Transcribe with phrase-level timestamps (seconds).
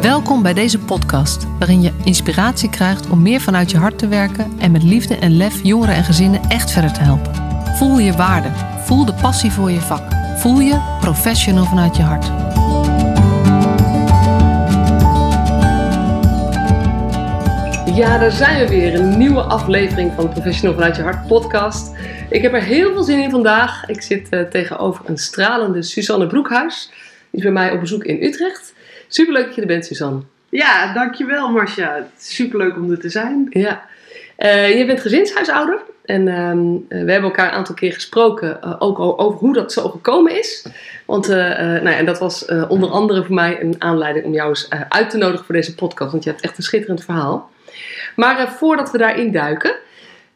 [0.00, 4.52] Welkom bij deze podcast, waarin je inspiratie krijgt om meer vanuit je hart te werken
[4.58, 7.34] en met liefde en lef jongeren en gezinnen echt verder te helpen.
[7.76, 8.48] Voel je waarde,
[8.84, 10.02] voel de passie voor je vak,
[10.36, 12.26] voel je professional vanuit je hart.
[17.96, 18.94] Ja, daar zijn we weer.
[18.94, 21.96] Een nieuwe aflevering van de Professional vanuit je hart podcast.
[22.30, 23.88] Ik heb er heel veel zin in vandaag.
[23.88, 26.90] Ik zit uh, tegenover een stralende Suzanne Broekhuis.
[27.30, 28.76] Die is bij mij op bezoek in Utrecht.
[29.08, 30.20] Superleuk dat je er bent, Suzanne.
[30.48, 32.06] Ja, dankjewel Marcia.
[32.18, 33.46] Superleuk om er te zijn.
[33.50, 33.84] Ja.
[34.38, 35.80] Uh, je bent gezinshuisouder.
[36.04, 39.88] En uh, we hebben elkaar een aantal keer gesproken, uh, ook over hoe dat zo
[39.88, 40.66] gekomen is.
[41.06, 44.68] Want nou ja, en dat was onder andere voor mij een aanleiding om jou eens
[44.88, 46.10] uit te nodigen voor deze podcast.
[46.10, 47.50] Want je hebt echt een schitterend verhaal.
[48.16, 49.74] Maar voordat we daarin duiken,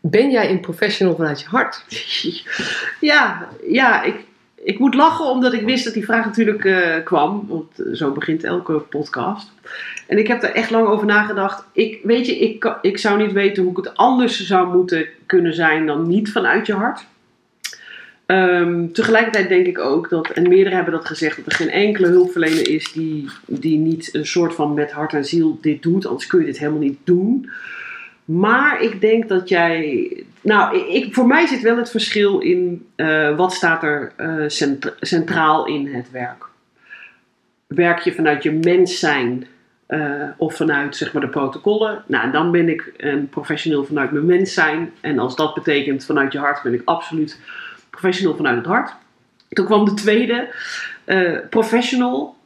[0.01, 1.85] ben jij een professional vanuit je hart?
[3.01, 4.15] Ja, ja ik,
[4.63, 7.45] ik moet lachen omdat ik wist dat die vraag natuurlijk uh, kwam.
[7.49, 9.53] Want eh, zo begint elke podcast.
[10.07, 11.65] En ik heb er echt lang over nagedacht.
[11.73, 15.55] Ik, weet je, ik, ik zou niet weten hoe ik het anders zou moeten kunnen
[15.55, 17.05] zijn dan niet vanuit je hart.
[18.27, 22.07] Um, tegelijkertijd denk ik ook dat, en meerdere hebben dat gezegd, dat er geen enkele
[22.07, 26.07] hulpverlener is die, die niet een soort van met hart en ziel dit doet.
[26.07, 27.51] Anders kun je dit helemaal niet doen.
[28.25, 30.09] Maar ik denk dat jij.
[30.43, 34.49] Nou, ik, voor mij zit wel het verschil in uh, wat staat er uh,
[35.01, 36.45] centraal in het werk.
[37.67, 39.47] Werk je vanuit je mens zijn
[39.89, 42.03] uh, of vanuit zeg maar, de protocollen?
[42.07, 44.93] Nou, dan ben ik een professioneel vanuit mijn mens zijn.
[45.01, 47.41] En als dat betekent vanuit je hart, ben ik absoluut
[47.91, 48.95] professional vanuit het hart.
[49.49, 50.55] Toen kwam de tweede,
[51.51, 52.37] professional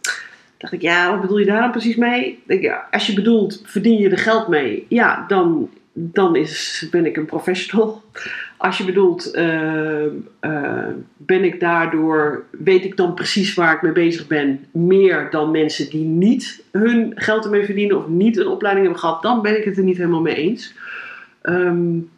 [0.58, 2.42] dacht ik, ja, wat bedoel je daar dan precies mee?
[2.46, 4.86] Ja, als je bedoelt, verdien je er geld mee?
[4.88, 8.02] Ja, dan, dan is, ben ik een professional.
[8.56, 10.04] Als je bedoelt, uh,
[10.40, 15.50] uh, ben ik daardoor, weet ik dan precies waar ik mee bezig ben, meer dan
[15.50, 19.58] mensen die niet hun geld ermee verdienen of niet een opleiding hebben gehad, dan ben
[19.58, 20.74] ik het er niet helemaal mee eens.
[21.42, 22.10] Um,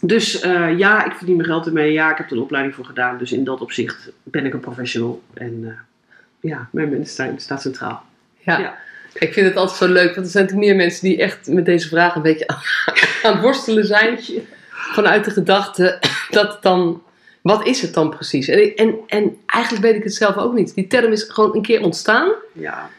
[0.00, 1.92] dus uh, ja, ik verdien mijn geld ermee.
[1.92, 3.18] Ja, ik heb er een opleiding voor gedaan.
[3.18, 5.22] Dus in dat opzicht ben ik een professional.
[5.34, 5.78] En
[6.40, 8.04] ja, mijn mensheid staat centraal.
[8.38, 8.58] Ja.
[8.58, 8.74] ja.
[9.14, 11.88] Ik vind het altijd zo leuk, want er zijn meer mensen die echt met deze
[11.88, 12.46] vraag een beetje
[13.22, 14.18] aan het worstelen zijn.
[14.70, 15.98] Vanuit de gedachte
[16.30, 17.02] dat het dan.
[17.40, 18.48] Wat is het dan precies?
[18.48, 20.74] En, en, en eigenlijk weet ik het zelf ook niet.
[20.74, 22.32] Die term is gewoon een keer ontstaan.
[22.52, 22.90] Ja.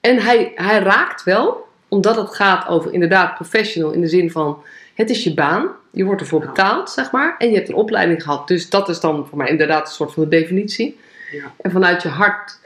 [0.00, 4.62] En hij, hij raakt wel, omdat het gaat over inderdaad professional in de zin van:
[4.94, 7.34] het is je baan, je wordt ervoor betaald, zeg maar.
[7.38, 8.48] En je hebt een opleiding gehad.
[8.48, 10.98] Dus dat is dan voor mij inderdaad een soort van de definitie.
[11.32, 11.52] Ja.
[11.60, 12.60] En vanuit je hart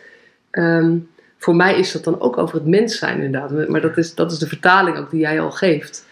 [0.51, 1.09] Um,
[1.39, 3.69] voor mij is dat dan ook over het mens zijn inderdaad.
[3.69, 6.07] Maar dat is, dat is de vertaling ook die jij al geeft.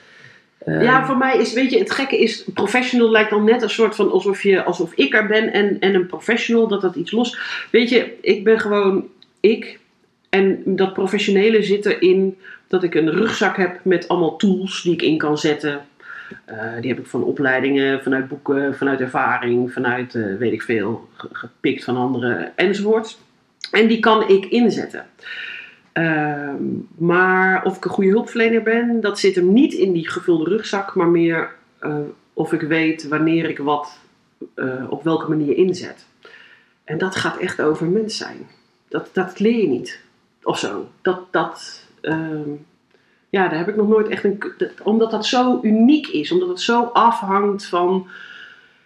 [0.67, 3.95] Ja, voor mij is, weet je, het gekke is, professional lijkt dan net een soort
[3.95, 7.39] van alsof, je, alsof ik er ben en, en een professional, dat dat iets los.
[7.71, 9.09] Weet je, ik ben gewoon
[9.41, 9.79] ik.
[10.29, 15.03] En dat professionele zit erin dat ik een rugzak heb met allemaal tools die ik
[15.03, 15.81] in kan zetten.
[16.51, 21.09] Uh, die heb ik van opleidingen, vanuit boeken, vanuit ervaring, vanuit uh, weet ik veel,
[21.33, 23.19] gepikt van anderen enzovoort.
[23.75, 25.07] En die kan ik inzetten.
[25.95, 26.55] Uh,
[26.99, 30.95] maar of ik een goede hulpverlener ben, dat zit hem niet in die gevulde rugzak,
[30.95, 31.51] maar meer
[31.83, 31.97] uh,
[32.33, 33.99] of ik weet wanneer ik wat
[34.57, 36.07] uh, op welke manier inzet.
[36.85, 38.47] En dat gaat echt over mens zijn.
[38.89, 40.01] Dat, dat leer je niet.
[40.43, 40.89] Of zo.
[41.03, 42.51] Dat, dat, ehm,
[43.31, 44.43] ja, daar heb ik nog nooit echt een.
[44.83, 48.07] Omdat dat zo uniek is, omdat het zo afhangt van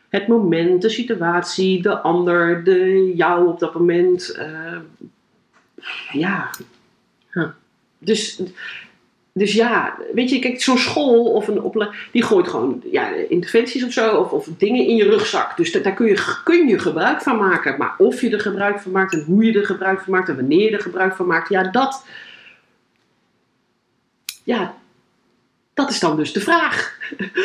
[0.08, 4.36] het moment, de situatie, de ander, de jou op dat moment.
[4.38, 4.78] Uh,
[6.12, 6.50] ja.
[7.32, 7.48] Huh.
[7.98, 8.42] Dus,
[9.32, 13.84] dus ja, weet je, kijk, zo'n school of een opleiding, die gooit gewoon ja, interventies
[13.84, 15.56] of zo, of, of dingen in je rugzak.
[15.56, 17.78] Dus daar kun je, kun je gebruik van maken.
[17.78, 20.36] Maar of je er gebruik van maakt en hoe je er gebruik van maakt en
[20.36, 22.04] wanneer je er gebruik van maakt, ja, dat.
[24.44, 24.76] Ja,
[25.74, 26.98] dat is dan dus de vraag.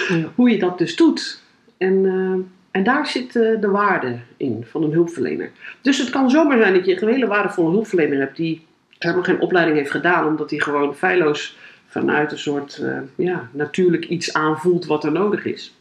[0.09, 0.31] Ja.
[0.35, 1.42] hoe je dat dus doet.
[1.83, 5.51] En, uh, en daar zit uh, de waarde in van een hulpverlener.
[5.81, 8.65] Dus het kan zomaar zijn dat je een hele waardevolle hulpverlener hebt die
[8.97, 11.57] helemaal geen opleiding heeft gedaan, omdat hij gewoon feilloos
[11.87, 15.77] vanuit een soort uh, ja, natuurlijk iets aanvoelt wat er nodig is.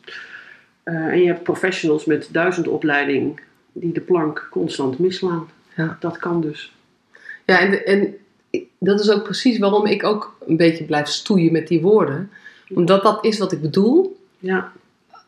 [0.84, 3.40] En je hebt professionals met duizend opleiding
[3.72, 5.48] die de plank constant misslaan.
[5.76, 5.96] Ja.
[6.00, 6.72] Dat kan dus.
[7.44, 8.14] Ja, en, en
[8.78, 12.30] dat is ook precies waarom ik ook een beetje blijf stoeien met die woorden.
[12.74, 14.20] Omdat dat is wat ik bedoel.
[14.38, 14.72] Ja.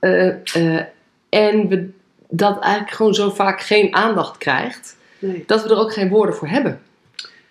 [0.04, 0.80] Uh, uh,
[1.28, 1.90] en we
[2.28, 5.44] dat eigenlijk gewoon zo vaak geen aandacht krijgt, nee.
[5.46, 6.80] dat we er ook geen woorden voor hebben.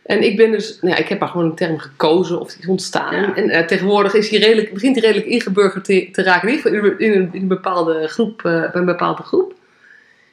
[0.03, 2.61] En ik ben dus, nou ja, ik heb maar gewoon een term gekozen of die
[2.61, 3.15] is ontstaan.
[3.15, 3.35] Ja.
[3.35, 7.11] En uh, tegenwoordig is die redelijk, begint die redelijk ingeburgerd te, te raken, in, in,
[7.13, 9.53] een, in een bepaalde groep, uh, bij een bepaalde groep.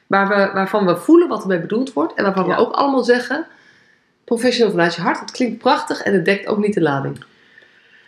[0.07, 2.55] Waar we, waarvan we voelen wat ermee bedoeld wordt en waarvan Ja.
[2.55, 3.45] we ook allemaal zeggen,
[4.23, 7.23] professional vanuit je hart, dat klinkt prachtig en het dekt ook niet de lading.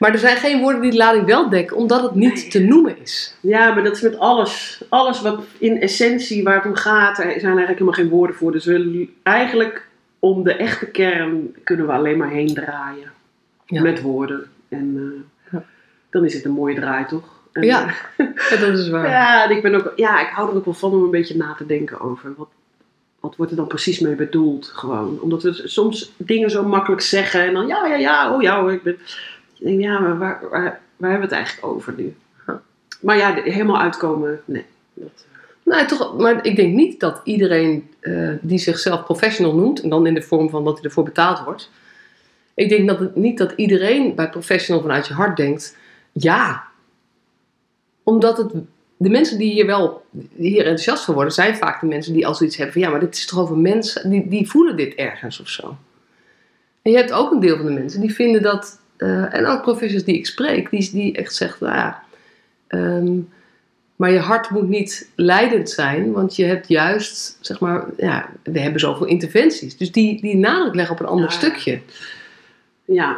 [0.04, 2.48] Maar er zijn geen woorden die de lading wel dekken, omdat het niet Nee.
[2.48, 3.36] te noemen is.
[3.40, 4.84] Ja, maar dat is met alles.
[4.90, 8.52] Alles wat in essentie waar het om gaat, er zijn eigenlijk helemaal geen woorden voor.
[8.52, 9.88] Dus we eigenlijk
[10.20, 13.12] om de echte kern kunnen we alleen maar heen draaien.
[13.66, 13.82] Ja.
[13.82, 14.44] Met woorden.
[14.70, 15.64] En eh, Ja.
[16.10, 17.24] dan is het een mooie draai, toch?
[17.52, 17.86] En, Ja.
[18.18, 19.10] eh, Ja, dat is waar.
[19.10, 21.38] ja, en ik ben ook, ja, ik hou er ook wel van om een beetje
[21.38, 22.34] na te denken over.
[22.38, 22.50] Wat,
[23.20, 24.66] wat wordt er dan precies mee bedoeld?
[24.68, 25.20] Gewoon.
[25.22, 28.74] Omdat we soms dingen zo makkelijk zeggen en dan ja, ja, ja, oh ja, hoor,
[28.74, 28.98] ik ben.
[29.64, 32.16] Ja, maar waar, waar, waar hebben we het eigenlijk over nu?
[33.02, 34.66] Maar ja, helemaal uitkomen, nee.
[34.94, 35.26] Dat,
[35.64, 40.08] Nou, toch, maar ik denk niet dat iedereen eh, die zichzelf professional noemt, en dan
[40.08, 41.72] in de vorm van dat hij ervoor betaald wordt.
[42.54, 45.78] Ik denk dat het niet dat iedereen bij professional vanuit je hart denkt,
[46.12, 46.64] ja.
[48.04, 48.52] Omdat het,
[48.98, 50.06] de mensen die hier wel
[50.36, 53.00] hier enthousiast voor worden, zijn vaak de mensen die al zoiets hebben van, ja, maar
[53.00, 55.78] dit is toch over mensen, die, die voelen dit ergens of zo.
[56.82, 59.62] En je hebt ook een deel van de mensen die vinden dat, eh, en ook
[59.62, 62.04] professionals die ik spreek, die, die echt zeggen, nou ja,
[62.68, 63.18] ehm,
[63.96, 68.60] maar je hart moet niet leidend zijn, want je hebt juist, zeg maar, ja, we
[68.60, 69.78] hebben zoveel interventies.
[69.78, 71.32] Dus die, die nadruk leggen op een ander Ja.
[71.32, 71.80] stukje.
[72.86, 73.18] ja.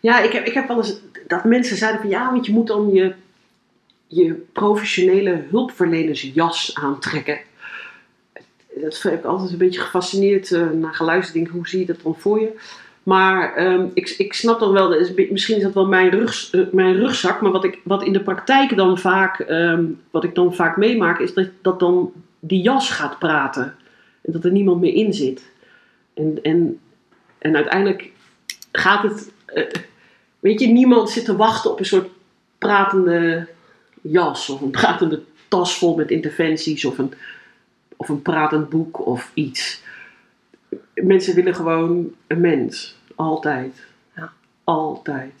[0.00, 2.66] Ja, ik heb, ik heb wel eens dat mensen zeiden van ja, want je moet
[2.66, 3.14] dan je,
[4.06, 7.38] je professionele hulpverlenersjas aantrekken.
[8.74, 11.34] Dat heb ik altijd een beetje gefascineerd eh, naar geluisterd.
[11.34, 12.58] Denk, hoe zie je dat dan voor je?
[13.06, 14.88] Maar ehm, ik, ik snap dan wel,
[15.30, 18.20] misschien is dat wel mijn, rug, eh, mijn rugzak, maar wat, ik, wat in de
[18.20, 22.90] praktijk dan vaak, ehm, wat ik dan vaak meemaak, is dat, dat dan die jas
[22.90, 23.74] gaat praten.
[24.22, 25.50] En dat er niemand meer in zit.
[26.14, 26.80] En, en,
[27.38, 28.10] en uiteindelijk
[28.72, 29.64] gaat het, eh,
[30.40, 32.08] weet je, niemand zit te wachten op een soort
[32.58, 33.48] pratende
[34.00, 37.12] jas of een pratende tas vol met interventies of een,
[37.96, 39.84] of een pratend boek of iets.
[40.94, 42.96] Mensen willen gewoon een mens.
[43.14, 43.84] Altijd.
[44.16, 44.32] Ja.
[44.64, 45.32] Altijd.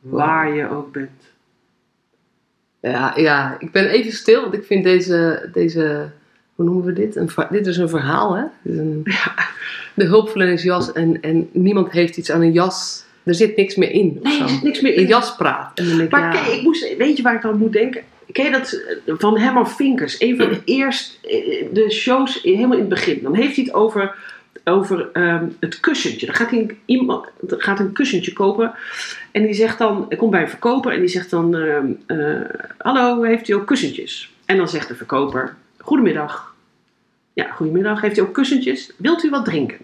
[0.00, 1.30] Waar je ook bent.
[2.80, 6.10] Ja, ja, ik ben even stil, want ik vind deze, deze
[6.54, 7.16] hoe noemen we dit?
[7.16, 8.42] Een, dit is een verhaal, hè?
[8.62, 9.02] Dit is een,
[9.94, 13.04] de hulpverlenersjas en, en niemand heeft iets aan een jas.
[13.22, 14.18] Er zit niks meer in.
[14.22, 15.06] Nee, er zit niks meer De in.
[15.06, 15.78] jas praat.
[15.78, 17.72] En dan denk ik, Maar ja, kijk, ik moest, weet je waar ik dan moet
[17.72, 18.02] denken?
[18.32, 18.72] Ken je dat
[19.06, 20.20] eh, van Herman Vinkers?
[20.20, 23.22] Een van de eerst eh, de shows helemaal in het begin.
[23.22, 24.14] Dan heeft hij het over,
[24.64, 26.26] over ehm, het kussentje.
[26.26, 28.74] Dan gaat hij iemand gaat een kussentje kopen.
[29.30, 32.40] En die zegt dan, hij komt bij een verkoper en die zegt dan: ehm, eh,
[32.78, 34.32] Hallo, heeft u ook kussentjes?
[34.46, 36.54] En dan zegt de verkoper: Goedemiddag.
[37.32, 38.00] Ja, goedemiddag.
[38.00, 38.92] Heeft u ook kussentjes?
[38.96, 39.78] Wilt u wat drinken?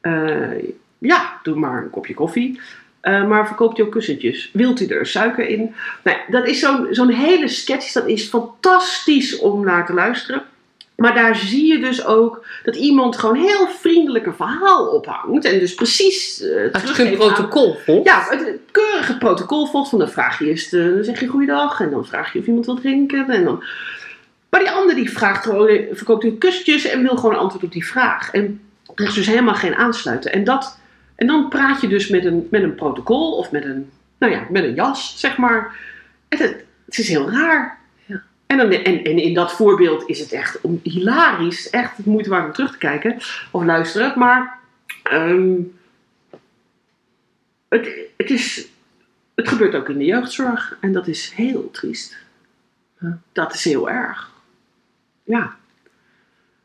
[0.00, 0.62] Eh,
[0.98, 2.60] ja, doe maar een kopje koffie.
[3.00, 4.50] Eh, maar verkoopt u ook kussentjes?
[4.52, 5.74] Wilt u er suiker in?
[6.04, 7.92] Nou, dat is zo'n zo'n hele sketch.
[7.92, 10.42] Dat is fantastisch om naar te luisteren.
[10.96, 15.44] Maar daar zie je dus ook dat iemand gewoon heel vriendelijk een verhaal ophangt.
[15.44, 18.06] En dus precies je teruggeeft een protocol volgt.
[18.08, 19.90] ja, het het keurige protocol volgt.
[19.90, 21.80] Van dan vraag je eerst, eh, dan zeg je goeiedag.
[21.80, 23.30] En dan vraag je of iemand wil drinken.
[23.30, 23.64] En dan...
[24.48, 27.72] Maar die ander die vraagt gewoon, eh, verkoopt u kusjes en wil gewoon antwoord op
[27.72, 28.30] die vraag.
[28.30, 28.60] En
[28.94, 30.32] is dus helemaal geen aansluiten.
[30.32, 30.78] En, dat,
[31.14, 34.46] en dan praat je dus met een, met een protocol of met een, nou ja,
[34.50, 35.76] met een jas, zeg maar.
[36.28, 37.80] En het, het is heel raar.
[38.52, 41.70] En, dan, en, en in dat voorbeeld is het echt hilarisch.
[41.70, 43.16] Echt het moeite waard om terug te kijken
[43.50, 44.18] of luisteren.
[44.18, 44.58] Maar
[45.02, 45.54] ehm,
[47.68, 48.68] het, het, is,
[49.34, 50.76] het gebeurt ook in de jeugdzorg.
[50.80, 52.16] En dat is heel triest.
[53.00, 53.18] Ja.
[53.32, 54.30] Dat is heel erg.
[55.24, 55.56] Ja.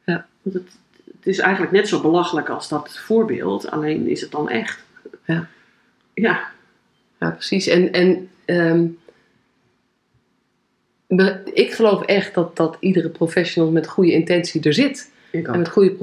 [0.05, 0.27] Ja.
[0.41, 3.71] Want het, het is eigenlijk net zo belachelijk als dat voorbeeld.
[3.71, 4.83] Alleen is het dan echt.
[5.25, 5.47] Ja.
[6.13, 6.51] Ja.
[7.19, 7.67] Ja, precies.
[7.67, 8.85] En, en ehm,
[11.53, 15.11] ik geloof echt dat, dat iedere professional met goede intentie er zit.
[15.31, 15.95] Ik En met goede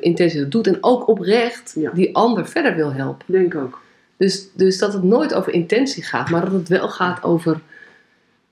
[0.00, 0.66] intentie dat doet.
[0.66, 1.90] En ook oprecht Ja.
[1.90, 3.26] die ander verder wil helpen.
[3.28, 3.80] Denk ook.
[4.16, 7.60] Dus, dus dat het nooit over intentie gaat, maar dat het wel gaat over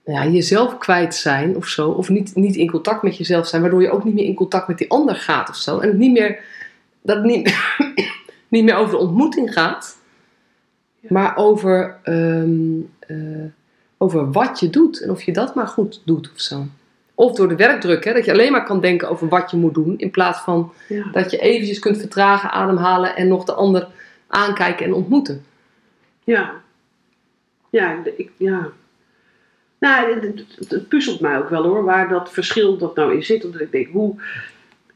[0.04, 1.90] nou ja, jezelf kwijt zijn of zo.
[1.90, 4.68] Of niet, niet in contact met jezelf zijn, waardoor je ook niet meer in contact
[4.68, 5.78] met die ander gaat of zo.
[5.78, 6.40] En het niet meer,
[7.02, 7.54] dat het niet,
[8.48, 9.98] niet meer over de ontmoeting gaat,
[11.00, 11.08] Ja.
[11.12, 12.50] maar over, ehm,
[12.98, 13.16] eh,
[14.02, 16.66] over wat je doet en of je dat maar goed doet of zo.
[17.14, 19.74] Of door de werkdruk, hè, dat je alleen maar kan denken over wat je moet
[19.74, 21.04] doen, in plaats van Ja.
[21.12, 23.88] dat je eventjes kunt vertragen, ademhalen en nog de ander
[24.26, 25.44] aankijken en ontmoeten.
[26.24, 26.52] Ja.
[27.70, 28.68] Ja, ik, ja.
[29.78, 30.22] Nou, het,
[30.58, 33.44] het- het puzzelt mij ook wel hoor, waar dat verschil dat nou in zit.
[33.44, 34.14] Omdat ik denk, hoe...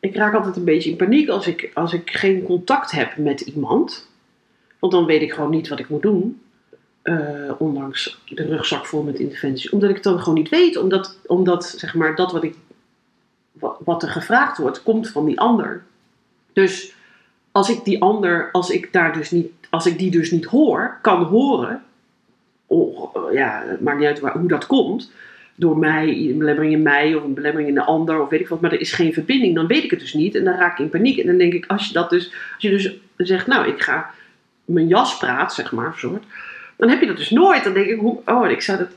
[0.00, 3.40] Ik raak altijd een beetje in paniek als ik, als ik geen contact heb met
[3.40, 4.08] iemand.
[4.78, 6.40] Want dan weet ik gewoon niet wat ik moet doen.
[7.04, 9.70] Eh, ondanks de rugzak vol met interventies.
[9.70, 10.76] Omdat ik het dan gewoon niet weet.
[10.76, 12.54] Omdat, omdat zeg maar, dat wat, ik,
[13.78, 15.82] wat, er gevraagd wordt, komt van die ander.
[16.52, 16.94] Dus
[17.52, 20.98] als ik die ander, als ik daar dus niet, als ik die dus niet hoor,
[21.02, 21.82] kan horen,
[22.66, 25.12] oh, ja, maakt niet uit waar, hoe dat komt,
[25.54, 28.48] door mij, een belemmering in mij of een belemmering in de ander of weet ik
[28.48, 30.72] wat, maar er is geen verbinding, dan weet ik het dus niet en dan raak
[30.72, 31.18] ik in paniek.
[31.18, 34.10] En dan denk ik, als je dat dus, als je dus zegt, nou, ik ga
[34.64, 36.24] mijn jas praat, zeg maar, soort,
[36.76, 37.64] dan heb je dat dus nooit.
[37.64, 38.88] Dan denk ik, hoe, oh, ik zou dat,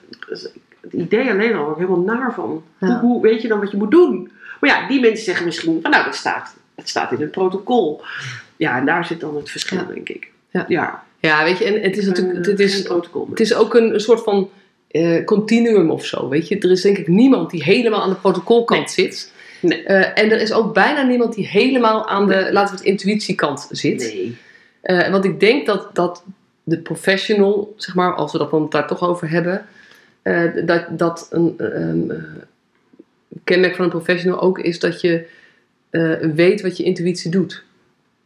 [0.81, 2.63] het idee alleen al helemaal naar van.
[2.79, 2.87] Ja.
[2.87, 4.31] Hoe, hoe weet je dan wat je moet doen?
[4.59, 8.01] Maar ja, die mensen zeggen misschien van, nou, dat staat, het staat in het protocol.
[8.57, 9.83] Ja, en daar zit dan het verschil, Ja.
[9.93, 10.31] denk ik.
[10.51, 10.65] Ja.
[10.67, 11.03] ja.
[11.19, 13.27] Ja, weet je, en het is natuurlijk, Eh, het is, protocol.
[13.29, 14.49] het is ook een, een soort van
[14.87, 16.57] eh, continuum of zo, weet je.
[16.59, 19.05] Er is denk ik niemand die helemaal aan de protocolkant Nee.
[19.07, 19.31] zit.
[19.61, 19.83] Nee.
[19.83, 23.67] Eh, en er is ook bijna niemand die helemaal aan de, laten we het, intuïtiekant
[23.71, 23.97] zit.
[23.97, 24.37] Nee.
[25.11, 26.23] Want ik denk dat, dat
[26.67, 29.65] de professional, zeg maar, als we dat dan daar toch over hebben,
[30.21, 32.17] eh, dat, dat een ehm, eh,
[33.43, 35.27] kenmerk van een professional ook is dat je
[35.89, 37.63] eh, weet wat je intuïtie doet.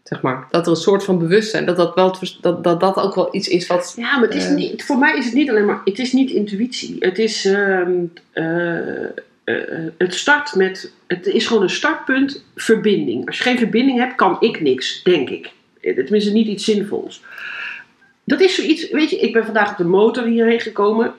[0.04, 0.48] Zeg maar.
[0.50, 3.48] Dat er een soort van bewustzijn, dat dat, wel dat, dat, dat ook wel iets
[3.48, 3.94] is wat.
[3.98, 6.30] Ja, maar het is niet, voor mij is het niet alleen maar, het is niet
[6.30, 6.96] intuïtie.
[7.00, 7.92] Het is, ehm,
[8.32, 13.28] eh, eh, het start met, het is gewoon een startpunt, verbinding.
[13.28, 15.52] Als je geen verbinding hebt, kan ik niks, denk ik.
[15.82, 17.24] Tenminste, niet iets zinvols.
[18.24, 21.14] Dat is zoiets, weet je, ik ben vandaag op de motor hierheen gekomen.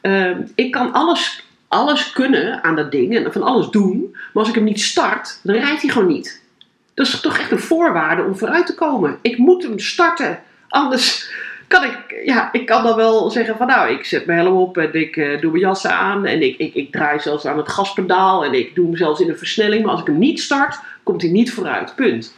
[0.00, 4.08] Ehm, ik kan alles, alles kunnen aan dat ding en van alles doen.
[4.12, 6.42] Maar als ik hem niet start, dan rijdt hij gewoon niet.
[6.94, 9.18] Dat is toch echt een voorwaarde om vooruit te komen.
[9.22, 10.40] Ik moet hem starten.
[10.68, 11.30] Anders
[11.66, 14.78] kan ik, ja, ik kan dan wel zeggen van nou, ik zet mijn helm op
[14.78, 16.26] en ik eh, doe mijn jassen aan.
[16.26, 19.28] En ik, ik, ik draai zelfs aan het gaspedaal en ik doe hem zelfs in
[19.28, 19.82] een versnelling.
[19.82, 21.94] Maar als ik hem niet start, komt hij niet vooruit.
[21.94, 22.34] Punt.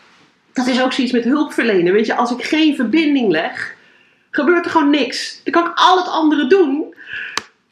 [0.52, 1.92] Dat is ook zoiets met hulpverlenen.
[1.92, 3.76] Weet je, als ik geen verbinding leg,
[4.38, 5.40] gebeurt er gewoon niks.
[5.44, 6.94] Dan kan ik al het andere doen.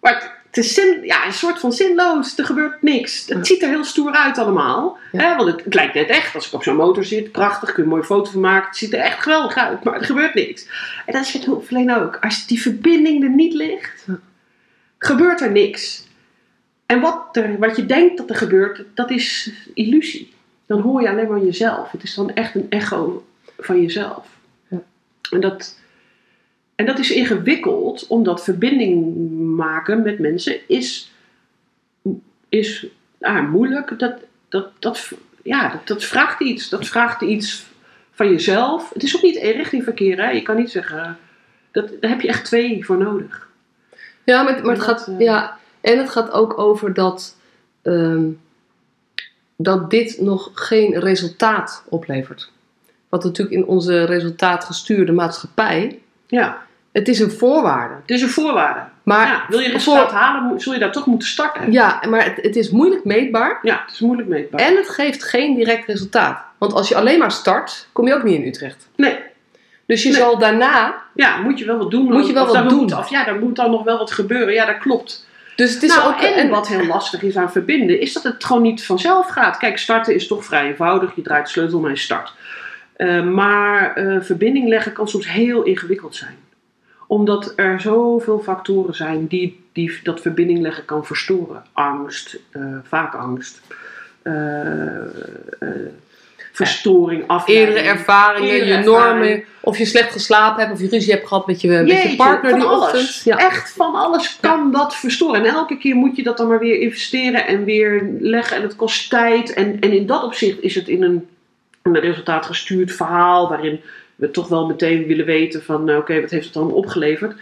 [0.00, 2.38] Maar het, het is zin, ja, een soort van zinloos.
[2.38, 3.26] Er gebeurt niks.
[3.28, 4.98] Het ziet er heel stoer uit allemaal.
[5.12, 5.20] Ja.
[5.20, 6.34] Hè, want het, het lijkt net echt.
[6.34, 7.72] Als ik op zo'n motor zit, prachtig.
[7.72, 8.68] Kun je een mooie foto van maken.
[8.68, 9.84] Het ziet er echt geweldig uit.
[9.84, 10.66] Maar er gebeurt niks.
[11.06, 12.18] En dat is met hulpverlenen ook.
[12.20, 14.06] Als die verbinding er niet ligt,
[14.98, 16.04] gebeurt er niks.
[16.86, 20.34] En wat, er, wat je denkt dat er gebeurt, dat is illusie.
[20.66, 21.90] Dan hoor je alleen maar jezelf.
[21.90, 23.26] Het is dan echt een echo
[23.58, 24.26] van jezelf.
[24.68, 24.82] Ja.
[25.30, 25.78] En, dat,
[26.76, 29.16] en dat is ingewikkeld, omdat verbinding
[29.56, 31.12] maken met mensen is,
[32.48, 32.86] is
[33.20, 33.98] ah, moeilijk.
[33.98, 34.14] Dat,
[34.48, 36.68] dat, dat, ja, dat, dat vraagt iets.
[36.68, 37.66] Dat vraagt iets
[38.12, 38.90] van jezelf.
[38.92, 40.16] Het is ook niet richtingverkeer.
[40.22, 40.30] Hè?
[40.30, 41.18] Je kan niet zeggen,
[41.70, 43.48] dat, daar heb je echt twee voor nodig.
[44.24, 45.06] Ja, maar, maar het gaat.
[45.08, 47.36] eh, Ja, en het gaat ook over dat.
[47.82, 48.24] ehm,
[49.58, 52.50] dat dit nog geen resultaat oplevert.
[53.08, 55.98] Wat natuurlijk in onze resultaatgestuurde maatschappij.
[56.26, 56.65] Ja,
[56.96, 57.94] Het is een voorwaarde.
[57.94, 58.80] het is een voorwaarde.
[59.02, 61.72] Maar, ja, wil je resultaat halen, zul je daar toch moeten starten.
[61.72, 63.58] ja, maar het, het is moeilijk meetbaar.
[63.62, 64.60] Ja, het is moeilijk meetbaar.
[64.60, 66.38] En het geeft geen direct resultaat.
[66.58, 68.88] Want als je alleen maar start, kom je ook niet in Utrecht.
[68.96, 69.16] Nee,
[69.86, 70.18] Dus je Nee.
[70.18, 70.94] zal daarna.
[71.14, 72.04] ja, moet je wel wat doen.
[72.04, 72.78] Moet je wel of wat doen.
[72.78, 74.54] Moet, of ja, daar moet dan nog wel wat gebeuren.
[74.54, 75.26] Ja, dat klopt.
[75.56, 76.20] Dus het is nou, ook.
[76.20, 79.56] en wat heel lastig is aan verbinden, is dat het gewoon niet vanzelf gaat.
[79.56, 81.12] Kijk, starten is toch vrij eenvoudig.
[81.14, 82.32] Je draait de sleutel om en je start.
[82.96, 86.36] Eh, maar eh, verbinding leggen kan soms heel ingewikkeld zijn.
[87.06, 91.64] Omdat er zoveel factoren zijn die, die dat verbinding leggen kan verstoren.
[91.72, 93.60] Angst, eh, vaak angst.
[94.22, 95.92] Eh, eh,
[96.56, 97.76] verstoring, afleiding.
[97.76, 99.18] Eerdere ervaringen, Eerdere je ervaring.
[99.18, 102.16] normen, of je slecht geslapen hebt, of je ruzie hebt gehad met je, met je
[102.16, 102.84] partner van die alles.
[102.84, 103.22] ochtend.
[103.24, 103.38] Ja.
[103.38, 105.44] Echt van alles kan dat verstoren.
[105.44, 108.56] En elke keer moet je dat dan maar weer investeren en weer leggen.
[108.56, 109.52] En het kost tijd.
[109.52, 111.28] En, en in dat opzicht is het in een,
[111.82, 113.48] een resultaatgestuurd verhaal...
[113.48, 113.80] waarin
[114.16, 115.88] we toch wel meteen willen weten van...
[115.88, 117.34] eh, oké, wat heeft het dan opgeleverd?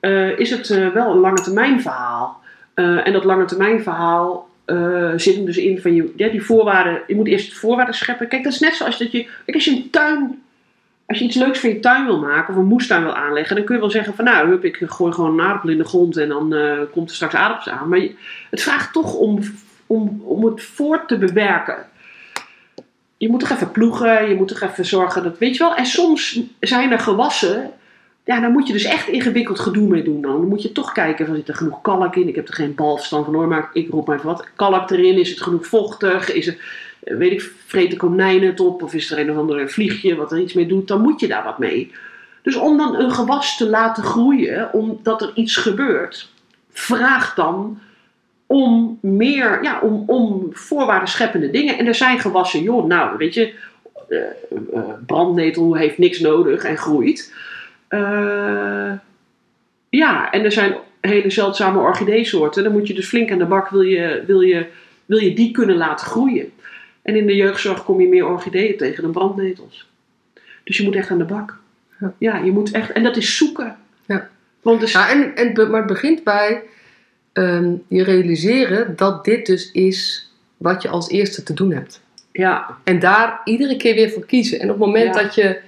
[0.00, 2.40] eh, is het eh, wel een lange termijn verhaal.
[2.74, 4.48] Eh, en dat lange termijn verhaal...
[5.16, 7.00] zit hem dus in van je, die voorwaarden.
[7.06, 8.28] Je moet eerst voorwaarden scheppen.
[8.28, 9.22] Kijk, dat is net zoals dat je.
[9.22, 10.42] Kijk, als je een tuin
[11.06, 13.64] als je iets leuks voor je tuin wil maken of een moestuin wil aanleggen, dan
[13.64, 16.16] kun je wel zeggen van nou, hup, ik gooi gewoon een aardappel in de grond
[16.16, 16.54] en dan
[16.92, 17.88] komt er straks aardappels aan.
[17.88, 18.00] Maar
[18.50, 19.40] het vraagt toch om,
[19.86, 21.86] om, om het voort te bewerken.
[23.18, 25.74] Je moet toch even ploegen, je moet toch even zorgen dat, weet je wel.
[25.74, 27.70] En soms zijn er gewassen,
[28.24, 30.48] ja, daar moet je dus echt ingewikkeld gedoe mee doen dan.
[30.48, 32.28] Moet je toch kijken, van, zit er genoeg kalk in?
[32.28, 34.48] Ik heb er geen balverstand van hoor, maar ik roep maar even wat.
[34.56, 36.32] Kalk erin, is het genoeg vochtig?
[36.32, 38.82] Is eh, weet ik, vreten konijnen het op?
[38.82, 40.88] Of is er een of ander vliegje wat er iets mee doet?
[40.88, 41.92] Dan moet je daar wat mee.
[42.42, 46.28] Dus om dan een gewas te laten groeien, omdat er iets gebeurt,
[46.70, 47.78] vraag dan
[48.48, 51.78] om meer, ja, om, om voorwaarden scheppende dingen.
[51.78, 53.54] En er zijn gewassen, joh, nou, weet je,
[54.08, 54.18] eh,
[54.72, 57.34] eh, brandnetel heeft niks nodig en groeit.
[57.88, 58.92] Eh,
[59.88, 62.62] ja, en er zijn hele zeldzame orchideesoorten.
[62.62, 64.66] Dan moet je dus flink aan de bak, wil je, wil je,
[65.04, 66.52] wil je die kunnen laten groeien.
[67.02, 69.88] En in de jeugdzorg kom je meer orchideeën tegen dan brandnetels.
[70.64, 71.56] Dus je moet echt aan de bak.
[72.18, 72.36] Ja.
[72.36, 73.76] Je moet echt, en dat is zoeken.
[74.06, 74.28] Ja.
[74.62, 76.62] Want dus, Ja, en, en, maar het begint bij
[77.42, 82.00] ehm, je realiseren dat dit dus is wat je als eerste te doen hebt.
[82.32, 84.60] ja, En daar iedere keer weer voor kiezen.
[84.60, 85.22] En op het moment Ja.
[85.22, 85.58] dat je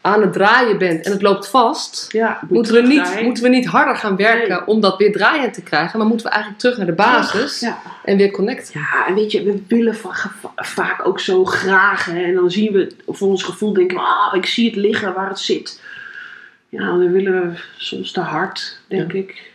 [0.00, 3.48] aan het draaien bent en het loopt vast, ja, moet moeten we, niet, moeten we
[3.48, 4.66] niet harder gaan werken Nee.
[4.66, 5.98] om dat weer draaiend te krijgen.
[5.98, 7.78] Maar moeten we eigenlijk terug naar de basis Ja.
[8.04, 8.80] en weer connecten.
[8.80, 12.04] Ja, en weet je, we willen va- va- vaak ook zo graag.
[12.04, 15.28] Hè, en dan zien we, voor ons gevoel denken ah, ik zie het liggen waar
[15.28, 15.80] het zit.
[16.68, 19.50] Ja, dan willen we soms te hard, denk ik.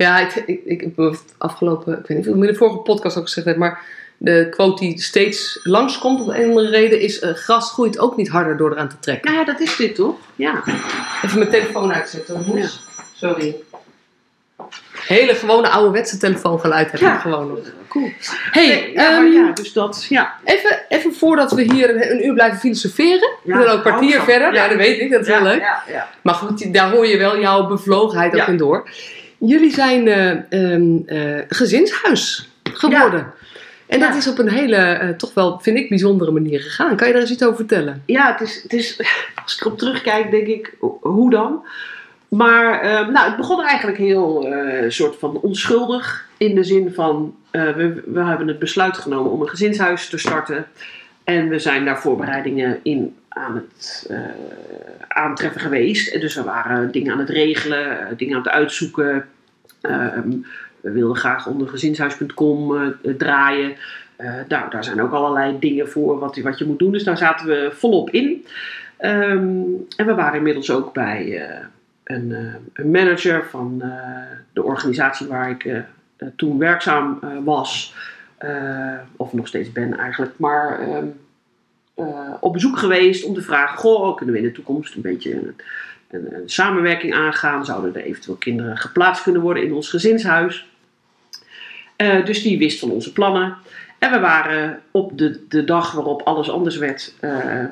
[0.00, 2.76] Ja, ik, ik, ik heb het afgelopen, ik weet niet of ik in de vorige
[2.76, 3.80] podcast ook gezegd heb, maar
[4.16, 8.16] de quote die steeds langskomt om een of andere reden is: eh, gras groeit ook
[8.16, 9.32] niet harder door eraan te trekken.
[9.32, 10.16] Nou ja, dat is dit toch?
[10.36, 10.62] Ja.
[11.24, 12.42] Even mijn telefoon uitzetten.
[12.46, 12.80] Moes.
[13.14, 13.56] Sorry.
[15.06, 17.14] Hele gewone ouderwetse telefoongeluid heb Ja.
[17.14, 17.58] ik gewoon nog.
[17.88, 18.10] Cool.
[18.50, 20.34] Hey, Nee, ja, ehm, ja, dus dat, ja.
[20.44, 23.28] even, even voordat we hier een, een uur blijven filosoferen.
[23.44, 24.52] Ja, we zijn ook een kwartier verder.
[24.54, 24.62] Ja.
[24.62, 24.68] Ja.
[24.68, 25.10] dat weet ik.
[25.10, 25.60] Dat is ja, heel leuk.
[25.60, 26.08] Ja, ja.
[26.22, 28.46] Maar goed, daar hoor je wel jouw bevlogenheid ook Ja.
[28.46, 28.88] in door.
[29.40, 33.32] Jullie zijn eh, ehm, eh, gezinshuis geworden.
[33.86, 36.96] En dat is op een hele, eh, toch wel, vind ik, bijzondere manier gegaan.
[36.96, 38.02] Kan je daar eens iets over vertellen?
[38.06, 39.00] Ja, het is, het is,
[39.42, 41.64] als ik erop terugkijk, denk ik, ho- hoe dan?
[42.28, 44.54] Maar ehm, nou, het begon eigenlijk heel
[44.88, 46.28] soort van onschuldig.
[46.36, 50.66] In de zin van, we, we hebben het besluit genomen om een gezinshuis te starten.
[51.24, 54.18] En we zijn daar voorbereidingen in aan het eh,
[55.08, 56.20] aantreffen geweest.
[56.20, 59.26] Dus we waren dingen aan het regelen, eh, dingen aan het uitzoeken.
[59.80, 60.30] Ehm,
[60.80, 63.76] we wilden graag onder gezinshuis.com eh, draaien.
[64.48, 66.92] Nou, daar zijn ook allerlei dingen voor wat, wat je moet doen.
[66.92, 68.46] Dus daar zaten we volop in.
[68.96, 69.62] Ehm,
[69.96, 71.42] en we waren inmiddels ook bij
[72.04, 72.36] een,
[72.72, 73.82] een manager van
[74.52, 75.82] de organisatie waar ik
[76.36, 77.94] toen werkzaam was.
[79.16, 80.32] Of nog steeds ben eigenlijk.
[80.36, 81.06] Maar ehm,
[81.94, 85.34] eh, op bezoek geweest om te vragen: Goh, kunnen we in de toekomst een beetje
[85.34, 85.54] een,
[86.10, 87.64] een, samenwerking aangaan?
[87.64, 90.68] Zouden er eventueel kinderen geplaatst kunnen worden in ons gezinshuis?
[91.96, 93.56] Eh, dus die wist van onze plannen.
[93.98, 97.64] En we waren op de, de dag waarop alles anders werd, eh,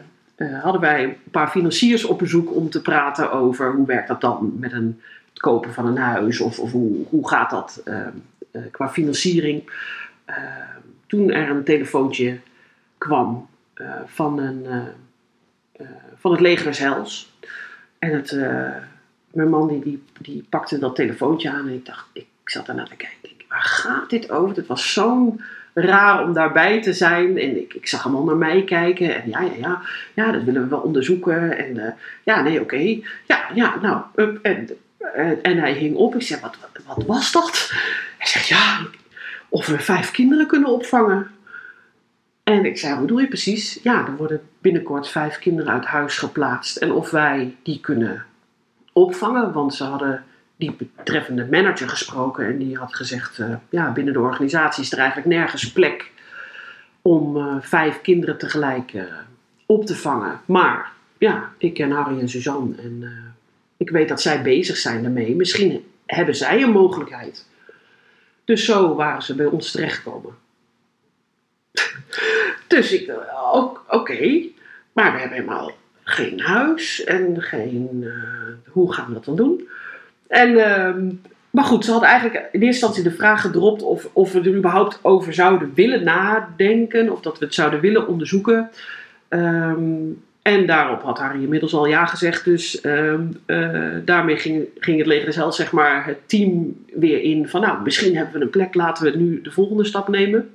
[0.62, 4.56] hadden wij een paar financiers op bezoek om te praten over hoe werkt dat dan
[4.58, 7.82] met een, het kopen van een huis of, of hoe, hoe gaat dat
[8.70, 9.70] qua financiering.
[11.06, 12.38] Toen er een telefoontje
[12.98, 13.48] kwam
[14.06, 14.76] van, een, eh,
[15.72, 15.86] eh,
[16.16, 17.36] van het leger des Hels.
[17.98, 18.74] En het, eh,
[19.30, 22.84] mijn man die, die, die pakte dat telefoontje aan en ik dacht, ik zat daarna
[22.84, 23.16] te kijken.
[23.48, 24.56] Waar gaat dit over?
[24.56, 25.40] Het was zo'n
[25.74, 27.38] raar om daarbij te zijn.
[27.38, 29.22] En ik, ik zag hem al naar mij kijken.
[29.22, 29.80] En ja, ja, ja,
[30.14, 31.58] ja dat willen we wel onderzoeken.
[31.58, 33.00] En eh, ja, nee, oké.
[33.26, 34.02] Ja, ja, nou,
[34.42, 34.68] en,
[35.42, 36.14] en, hij hing op.
[36.14, 37.72] Ik zei, wat, wat was dat?
[38.18, 38.80] Hij zegt, ja,
[39.48, 41.30] of we vijf kinderen kunnen opvangen.
[42.48, 43.78] En ik zei, wat bedoel je precies?
[43.82, 46.76] Ja, er worden binnenkort vijf kinderen uit huis geplaatst.
[46.76, 48.24] En of wij die kunnen
[48.92, 50.24] opvangen, want ze hadden
[50.56, 54.98] die betreffende manager gesproken en die had gezegd, eh, ja, binnen de organisatie is er
[54.98, 56.10] eigenlijk nergens plek
[57.02, 59.02] om eh, vijf kinderen tegelijk eh,
[59.66, 60.40] op te vangen.
[60.44, 63.04] Maar ja, ik ken Harry en Suzanne en
[63.76, 65.36] ik weet dat zij bezig zijn daarmee.
[65.36, 67.46] Misschien hebben zij een mogelijkheid.
[68.44, 70.46] Dus zo waren ze bij ons terechtgekomen.
[72.68, 74.42] dus ik dacht, o- oké,
[74.92, 77.98] maar we hebben helemaal geen huis en geen.
[78.02, 79.68] eh, hoe gaan we dat dan doen?
[80.28, 81.10] En, ehm,
[81.50, 84.54] maar goed, ze hadden eigenlijk in eerste instantie de vraag gedropt of, of we er
[84.54, 88.70] überhaupt over zouden willen nadenken, of dat we het zouden willen onderzoeken.
[89.28, 89.82] Ehm,
[90.42, 95.06] en daarop had Harry inmiddels al ja gezegd, dus ehm, eh, daarmee ging, ging het
[95.06, 98.74] leger Heils, zeg maar, het team weer in van, nou, misschien hebben we een plek,
[98.74, 100.50] laten we nu de volgende stap nemen.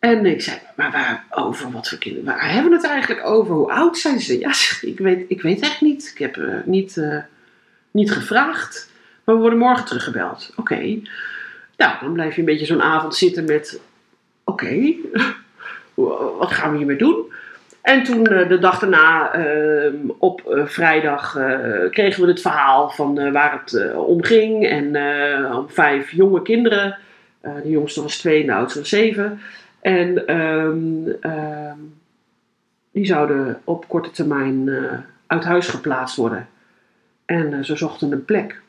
[0.00, 2.26] En ik zei, maar waar, over wat voor kinderen?
[2.26, 3.54] Waar hebben we het eigenlijk over?
[3.54, 4.38] Hoe oud zijn ze?
[4.38, 6.10] Ja, ik weet, ik weet echt niet.
[6.14, 7.18] Ik heb eh, niet, eh,
[7.90, 8.90] niet gevraagd.
[9.24, 10.52] Maar we worden morgen teruggebeld.
[10.56, 10.78] Oké.
[11.76, 13.80] Nou, dan blijf je een beetje zo'n avond zitten met...
[14.44, 14.94] Oké,
[16.38, 17.32] wat gaan we hiermee doen?
[17.82, 21.38] En toen eh, de dag daarna, eh, op vrijdag,
[21.90, 24.68] kregen we het verhaal van waar het om ging.
[24.68, 24.86] En
[25.56, 26.98] om vijf jonge kinderen.
[27.40, 29.40] De jongste was twee en de oudste was zeven.
[29.80, 31.78] En ehm, ehm,
[32.92, 36.48] die zouden op korte termijn eh, uit huis geplaatst worden.
[37.24, 38.60] En eh, ze zochten een plek.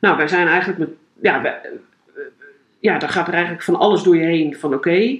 [0.00, 0.88] Nou, wij zijn eigenlijk met.
[1.20, 1.70] Ja, eh,
[2.80, 4.56] ja, daar gaat er eigenlijk van alles door je heen.
[4.56, 5.18] Van oké.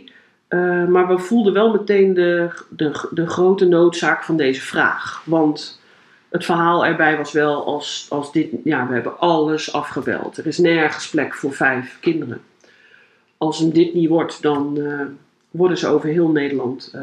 [0.89, 5.23] maar we voelden wel meteen de, de, de grote noodzaak van deze vraag.
[5.25, 5.81] Want
[6.29, 8.51] het verhaal erbij was wel als, als dit.
[8.65, 10.37] Ja, we hebben alles afgebeld.
[10.37, 12.41] Er is nergens plek voor vijf kinderen
[13.39, 15.07] als hem dit niet wordt, dan eh,
[15.51, 17.03] worden ze over heel Nederland eh,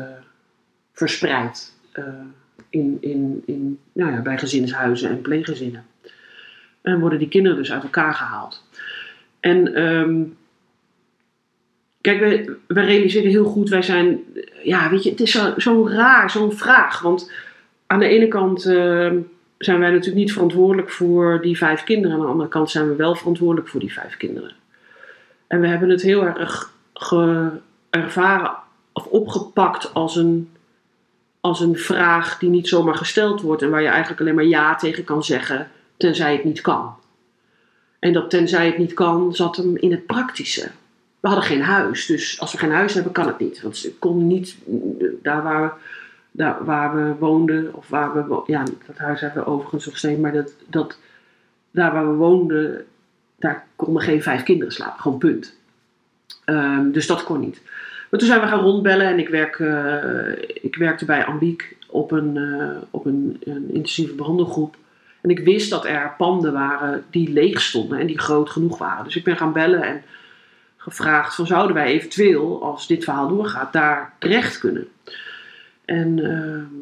[0.92, 1.74] verspreid.
[1.92, 2.04] eh,
[2.70, 5.86] in, in, in, nou ja, bij gezinshuizen en pleeggezinnen.
[6.82, 8.64] En worden die kinderen dus uit elkaar gehaald.
[9.40, 10.24] En ehm,
[12.02, 12.20] kijk,
[12.68, 14.20] we, realiseren heel goed, wij zijn,
[14.64, 17.02] ja, weet je, het is zo, zo raar, zo'n vraag.
[17.02, 17.32] Want
[17.88, 19.20] aan de ene kant ehm,
[19.58, 22.16] zijn wij natuurlijk niet verantwoordelijk voor die vijf kinderen.
[22.16, 24.54] Aan de andere kant zijn we wel verantwoordelijk voor die vijf kinderen.
[25.56, 26.74] En we hebben het heel erg
[27.90, 28.52] ervaren
[28.94, 30.50] of opgepakt als een,
[31.40, 33.62] als een vraag die niet zomaar gesteld wordt.
[33.62, 36.96] En waar je eigenlijk alleen maar ja tegen kan zeggen, tenzij het niet kan.
[38.00, 40.70] En dat tenzij het niet kan, zat hem in het praktische.
[41.20, 43.62] We hadden geen huis, dus als we geen huis hebben, kan het niet.
[43.62, 44.56] Want ze konden niet,
[45.22, 45.70] daar waar we,
[46.32, 50.20] daar waar we woonden, of waar we, ja, dat huis hebben we overigens nog steeds,
[50.20, 50.98] maar dat, dat,
[51.72, 52.86] daar waar we woonden,
[53.46, 55.56] daar konden geen vijf kinderen slapen, gewoon punt.
[56.46, 57.62] Ehm, dus dat kon niet.
[58.10, 60.32] Maar toen zijn we gaan rondbellen en ik, werk, eh,
[60.62, 64.76] ik werkte bij Ambiek op een, eh, op een, een intensieve behandelgroep.
[65.22, 69.04] En ik wist dat er panden waren die leeg stonden en die groot genoeg waren.
[69.04, 70.02] Dus ik ben gaan bellen en
[70.78, 74.88] gevraagd van zouden wij eventueel, als dit verhaal doorgaat, daar terecht kunnen.
[75.86, 76.74] En ehm,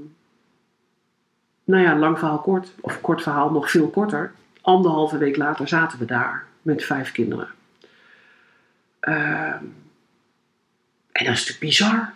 [1.63, 4.31] nou ja, lang verhaal kort, of kort verhaal nog veel korter.
[4.61, 7.47] Anderhalve week later zaten we daar met vijf kinderen.
[8.99, 9.63] Ehm,
[11.11, 12.13] en dat is natuurlijk bizar.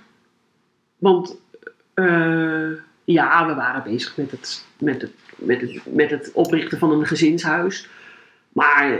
[0.97, 1.37] Want
[1.93, 2.69] eh,
[3.03, 7.05] ja, we waren bezig met het, met, het, met, het, met het oprichten van een
[7.05, 7.87] gezinshuis.
[8.49, 8.97] Maar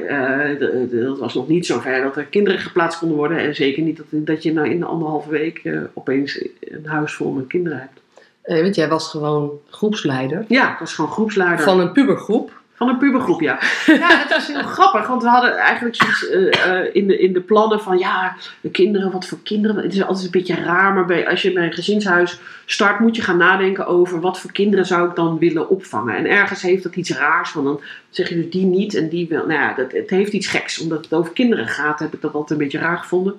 [0.59, 3.37] d- dat was nog niet zo ver dat er kinderen geplaatst konden worden.
[3.37, 7.31] En zeker niet dat, dat je nou in anderhalve week eh, opeens een huis vol
[7.31, 7.99] met kinderen hebt.
[8.41, 11.65] Eh, want jij was gewoon groepsleider Ja, ik was gewoon groepsleider.
[11.65, 12.56] van een pubergroep.
[12.77, 13.59] Van een pubergroep, ja.
[13.85, 17.33] Ja, dat was heel grappig, want we hadden eigenlijk zoiets eh, eh, in, de, in
[17.33, 19.83] de plannen van, ja, de kinderen, wat voor kinderen.
[19.83, 23.15] Het is altijd een beetje raar, maar bij, als je bij een gezinshuis start, moet
[23.15, 26.15] je gaan nadenken over wat voor kinderen zou ik dan willen opvangen.
[26.15, 29.27] En ergens heeft dat iets raars, want dan zeg je dus die niet en die
[29.27, 29.45] wel.
[29.45, 30.79] Nou ja, dat, het heeft iets geks.
[30.79, 33.35] Omdat het over kinderen gaat, heb ik dat altijd een beetje raar gevonden.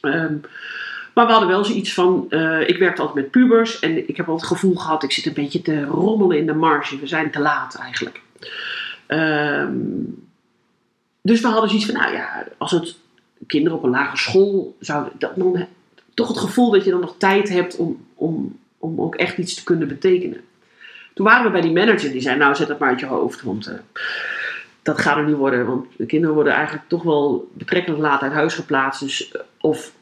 [0.00, 0.34] Ehm,
[1.14, 4.28] maar we hadden wel zoiets van, eh, ik werkte altijd met pubers en ik heb
[4.28, 6.98] altijd het gevoel gehad, ik zit een beetje te rommelen in de marge.
[6.98, 8.20] We zijn te laat eigenlijk.
[9.06, 9.78] Ehm,
[11.22, 12.96] dus we hadden zoiets van, nou ja, als het
[13.46, 15.66] kinderen op een lagere school zouden, dat, dan
[16.14, 19.54] toch het gevoel dat je dan nog tijd hebt om, om, om ook echt iets
[19.54, 20.40] te kunnen betekenen.
[21.14, 23.42] Toen waren we bij die manager, die zei, nou zet dat maar uit je hoofd,
[23.42, 23.74] want eh,
[24.82, 25.66] dat gaat er niet worden.
[25.66, 29.00] Want de kinderen worden eigenlijk toch wel betrekkelijk laat uit huis geplaatst.
[29.00, 29.92] Dus, eh, of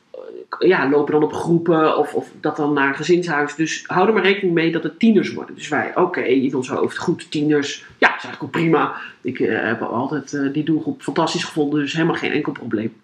[0.59, 3.55] ja, lopen dan op groepen of, of dat dan naar een gezinshuis.
[3.55, 5.55] Dus hou er maar rekening mee dat het tieners worden.
[5.55, 7.79] Dus wij, oké, in ons hoofd, goed, tieners.
[7.99, 8.97] Ja, dat is eigenlijk ook prima.
[9.21, 12.97] Ik eh, heb altijd eh, die doelgroep fantastisch gevonden, dus helemaal geen enkel probleem.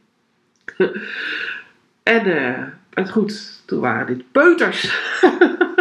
[2.02, 2.22] en
[2.90, 5.10] het goed, toen waren dit peuters.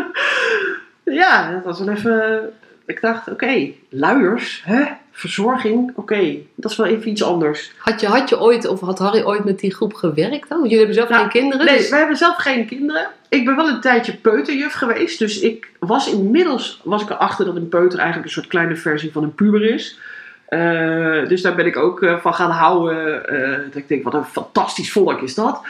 [1.04, 2.50] ja, dat was wel even.
[2.86, 4.84] Ik dacht, oké, luiers, hè?
[5.14, 7.72] Verzorging, oké, dat is wel even iets anders.
[7.78, 10.58] Had je, had je ooit, of had Harry ooit met die groep gewerkt dan?
[10.60, 11.66] Want jullie hebben zelf Nou, geen kinderen.
[11.66, 13.08] Nee, dus- wij hebben zelf geen kinderen.
[13.30, 15.20] Ik ben wel een tijdje peuterjuf geweest.
[15.20, 19.12] Dus ik was inmiddels was ik erachter dat een peuter eigenlijk een soort kleine versie
[19.12, 20.00] van een puber is.
[20.46, 23.28] Eh, dus daar ben ik ook eh, van gaan houden.
[23.28, 25.62] eh, dat ik denk, wat een fantastisch volk is dat.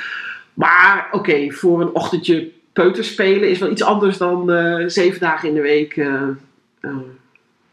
[0.53, 4.51] Maar oké, voor een ochtendje peuter spelen is wel iets anders dan
[4.88, 5.95] zeven dagen in de week,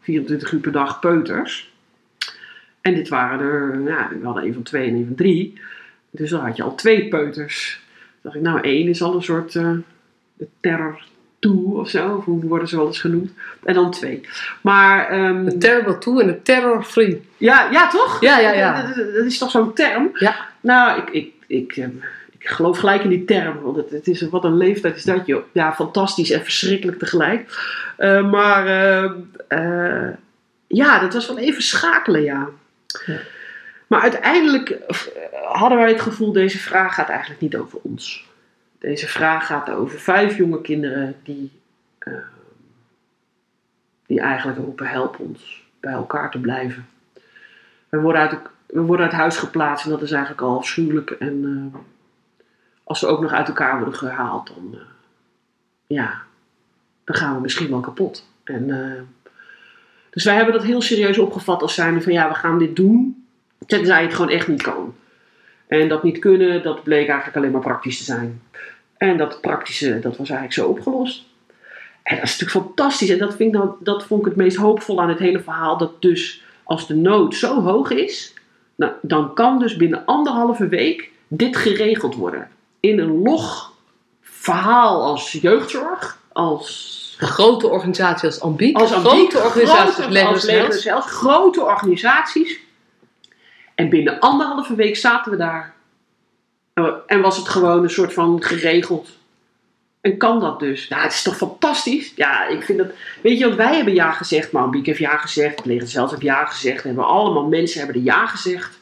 [0.01, 1.71] 24 uur per dag peuters.
[2.81, 5.61] En dit waren er, ja, we hadden een van twee en een van drie.
[6.11, 7.81] Dus dan had je al twee peuters.
[8.11, 9.71] Toen dacht ik, nou, één is al een soort uh,
[10.33, 11.03] de terror
[11.39, 13.31] toe of zo, of hoe worden ze wel eens genoemd.
[13.63, 14.21] En dan twee.
[14.61, 17.21] Maar, ehm, De terrible two en de terror free.
[17.37, 18.21] ja, ja, toch?
[18.21, 18.81] Ja, ja, ja.
[18.87, 20.09] Dat, dat- dat is toch zo'n term?
[20.13, 20.35] Ja.
[20.61, 21.89] Nou, ik, ik, ik, ehm,
[22.41, 25.25] ik geloof gelijk in die term, want het, het is, wat een leeftijd is dat,
[25.25, 25.43] joh.
[25.51, 27.49] Ja, fantastisch en verschrikkelijk tegelijk.
[27.97, 29.13] Eh, maar, ehm,
[29.47, 30.09] eh,
[30.67, 32.49] ja, dat was wel even schakelen, ja.
[33.05, 33.17] Ja.
[33.91, 34.97] Maar uiteindelijk eh,
[35.51, 38.29] hadden wij het gevoel, deze vraag gaat eigenlijk niet over ons.
[38.79, 41.51] Deze vraag gaat over vijf jonge kinderen die,
[41.97, 42.13] eh,
[44.05, 46.87] die eigenlijk roepen, help ons bij elkaar te blijven.
[47.89, 51.11] We worden, uit, we worden uit huis geplaatst en dat is eigenlijk al afschuwelijk.
[51.11, 51.79] En eh,
[52.83, 54.79] als we ook nog uit elkaar worden gehaald, dan, eh,
[55.87, 56.21] ja,
[57.03, 58.27] dan gaan we misschien wel kapot.
[58.43, 59.01] En, eh,
[60.09, 63.25] dus wij hebben dat heel serieus opgevat als zijnde van ja, we gaan dit doen,
[63.65, 64.95] tenzij het gewoon echt niet kan.
[65.67, 68.41] En dat niet kunnen, dat bleek eigenlijk alleen maar praktisch te zijn.
[68.97, 71.23] En dat praktische, dat was eigenlijk zo opgelost.
[72.03, 73.09] En dat is natuurlijk fantastisch.
[73.09, 75.77] En dat, dan, dat vond ik het meest hoopvol aan het hele verhaal.
[75.77, 78.33] Dat dus als de nood zo hoog is,
[78.75, 82.49] nou, dan kan dus binnen anderhalve week dit geregeld worden.
[82.81, 83.71] In een log
[84.21, 90.67] verhaal als jeugdzorg, als Grote organisaties als Ambiek, Als grote Ambiek, organisaties grote- als Legend
[90.73, 92.59] als zelfs, grote organisaties.
[93.75, 95.73] En binnen anderhalve week zaten we daar.
[96.73, 99.09] Eh, En was het gewoon een soort van geregeld.
[100.01, 100.87] En kan dat dus?
[100.87, 102.13] Ja, het is toch fantastisch?
[102.15, 102.87] Ja, ik vind dat...
[103.21, 104.51] Weet je, want wij hebben ja gezegd.
[104.51, 105.65] Maar Ambiek heeft ja gezegd.
[105.65, 106.83] Legend zelfs heeft ja gezegd.
[106.83, 108.79] Hebben allemaal mensen hebben er ja gezegd.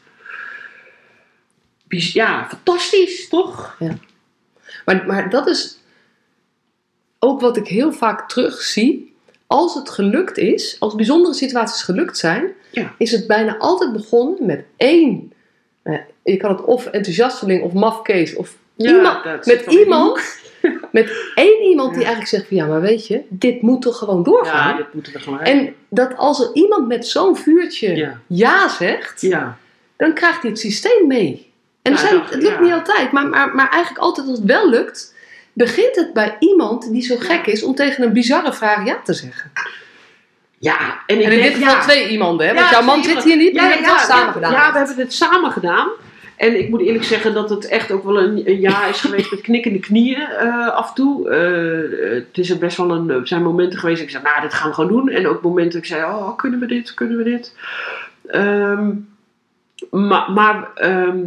[1.90, 3.78] Ja, fantastisch, toch?
[4.86, 5.78] Maar, maar dat is
[7.20, 9.14] ook wat ik heel vaak terugzie.
[9.48, 12.94] Als het gelukt is, als bijzondere situaties gelukt zijn, Ja.
[12.98, 15.34] is het bijna altijd begonnen met één.
[15.84, 20.22] eh, je kan het of enthousiasteling of mafkees of iemand, dat met iemand,
[20.92, 22.06] met één iemand die Ja.
[22.06, 24.72] eigenlijk zegt van ja, maar weet je, dit moet toch gewoon doorgaan.
[24.72, 28.70] Ja, dat moeten we gewoon En dat als er iemand met zo'n vuurtje ja, Ja.
[28.70, 29.58] zegt, Ja.
[29.98, 31.49] dan krijgt hij het systeem mee.
[31.90, 32.62] En Ja, zijn, dat- het lukt ja.
[32.62, 35.16] niet altijd, maar, maar, maar eigenlijk altijd als het wel lukt,
[35.54, 39.14] begint het bij iemand die zo gek is om tegen een bizarre vraag ja te
[39.14, 39.52] zeggen.
[40.58, 42.54] Ja, en ik En in denk, dit geval twee iemanden, hè?
[42.54, 44.52] Want jouw man zit hier niet, maar Ja, je hebt het wel samen gedaan.
[44.52, 45.90] Ja, we hebben het samen gedaan.
[46.36, 49.32] En ik moet eerlijk zeggen dat het echt ook wel een, een jaar is geweest
[49.32, 51.30] met knikkende knieën eh, af en toe.
[51.30, 54.68] Eh, het is er best wel een, zijn momenten geweest ik zei, nou, dit gaan
[54.70, 55.10] we gewoon doen.
[55.10, 57.56] En ook momenten dat ik zei, oh, kunnen we dit, kunnen we dit.
[58.28, 58.90] Ehm,
[59.90, 61.20] maar maar ehm,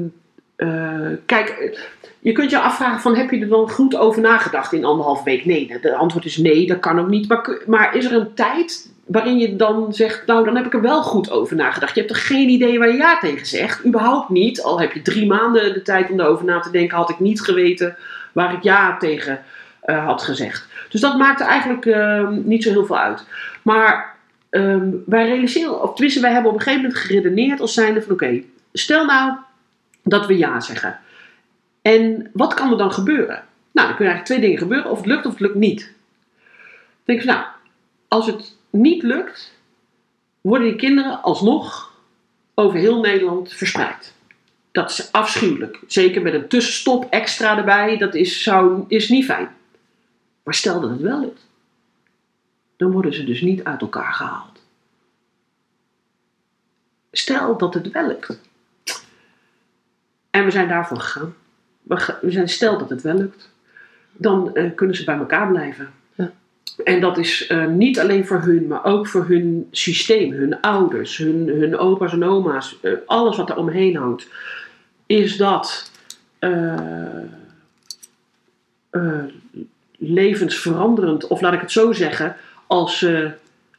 [0.63, 1.79] eh, kijk,
[2.19, 5.45] je kunt je afvragen van, heb je er dan goed over nagedacht in anderhalf week?
[5.45, 7.29] Nee, de antwoord is nee, dat kan ook niet.
[7.29, 10.81] Maar, maar is er een tijd waarin je dan zegt, nou dan heb ik er
[10.81, 11.95] wel goed over nagedacht.
[11.95, 13.87] Je hebt er geen idee waar je ja tegen zegt.
[13.87, 14.63] Überhaupt niet.
[14.63, 17.41] Al heb je drie maanden de tijd om erover na te denken, had ik niet
[17.41, 17.97] geweten
[18.33, 19.41] waar ik ja tegen
[19.81, 20.67] eh, had gezegd.
[20.89, 23.27] Dus dat maakte eigenlijk eh, niet zo heel veel uit.
[23.63, 24.15] Maar
[24.51, 28.13] ehm, wij realiseren, of tenminste wij hebben op een gegeven moment geredeneerd als zijnde van
[28.13, 29.33] oké, stel nou
[30.03, 31.01] dat we ja zeggen.
[31.83, 33.45] En wat kan er dan gebeuren?
[33.73, 34.91] Nou, dan kunnen eigenlijk twee dingen gebeuren.
[34.91, 35.93] Of het lukt of het lukt niet.
[37.05, 37.47] Denk van, nou,
[38.09, 39.59] als het niet lukt,
[40.41, 41.93] worden die kinderen alsnog
[42.55, 44.15] over heel Nederland verspreid.
[44.73, 45.81] Dat is afschuwelijk.
[45.87, 47.99] Zeker met een tussenstop extra erbij.
[47.99, 49.49] Dat is, zou, is niet fijn.
[50.43, 51.47] Maar stel dat het wel lukt.
[52.77, 54.61] Dan worden ze dus niet uit elkaar gehaald.
[57.13, 58.39] Stel dat het wel lukt.
[60.33, 61.35] En we zijn daarvoor gegaan.
[61.83, 63.51] We, zijn stel dat het wel lukt.
[64.13, 65.91] Dan eh, kunnen ze bij elkaar blijven.
[66.15, 66.33] Ja.
[66.85, 71.17] En dat is eh, niet alleen voor hun, maar ook voor hun systeem, hun ouders,
[71.17, 74.29] hun, hun opa's en oma's, eh, alles wat er omheen hangt.
[75.07, 75.91] Is dat
[79.99, 83.07] levensveranderend, of laat ik het zo zeggen, als,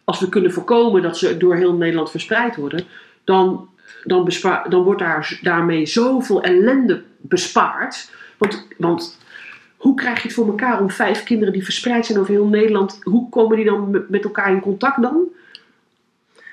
[0.04, 2.86] als we kunnen voorkomen dat ze door heel Nederland verspreid worden,
[3.24, 3.70] dan,
[4.04, 4.30] dan,
[4.69, 8.12] dan wordt daar, daarmee zoveel ellende bespaard.
[8.38, 9.17] Want, want
[9.78, 13.00] hoe krijg je het voor elkaar om vijf kinderen die verspreid zijn over heel Nederland,
[13.02, 15.28] hoe komen die dan met- elkaar in contact dan?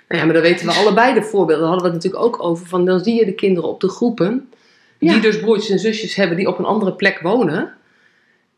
[0.08, 1.64] Nou ja, maar dan weten we allebei de voorbeelden.
[1.64, 2.66] Daar hadden we het natuurlijk ook over.
[2.66, 4.48] Van, dan zie je de kinderen op de groepen.
[4.98, 5.18] Die Ja.
[5.20, 7.72] dus broertjes en zusjes hebben die op een andere plek wonen.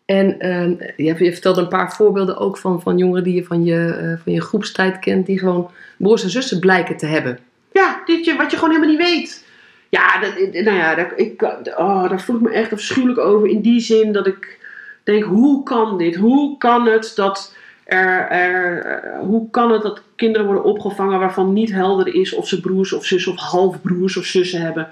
[0.04, 3.64] En ehm, je, je vertelde een paar voorbeelden ook van, van jongeren die je van,
[3.64, 5.26] je eh, van je groepstijd kent.
[5.26, 7.38] Die gewoon broers en zussen blijken te hebben.
[7.72, 9.44] Ja, dit je, wat je gewoon helemaal niet weet.
[9.88, 11.42] Ja, dat, nou ja, daar, ik,
[11.76, 13.48] oh, daar voel ik me echt afschuwelijk over.
[13.48, 14.58] In die zin dat ik
[15.04, 16.16] denk, hoe kan dit?
[16.16, 17.54] Hoe kan het dat
[17.84, 22.48] er, er eh, hoe kan het dat kinderen worden opgevangen waarvan niet helder is of
[22.48, 24.88] ze broers of zussen of halfbroers of zussen hebben?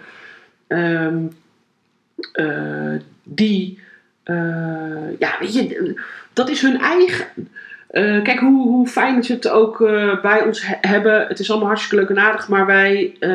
[0.66, 1.26] Ehm,
[2.32, 3.78] eh, die,
[4.22, 6.00] eh, ja, weet je,
[6.32, 7.26] dat is hun eigen.
[7.90, 11.26] Eh, kijk, hoe, hoe fijn ze het ook eh, bij ons he- hebben.
[11.26, 13.30] Het is allemaal hartstikke leuk en aardig, maar wij, eh,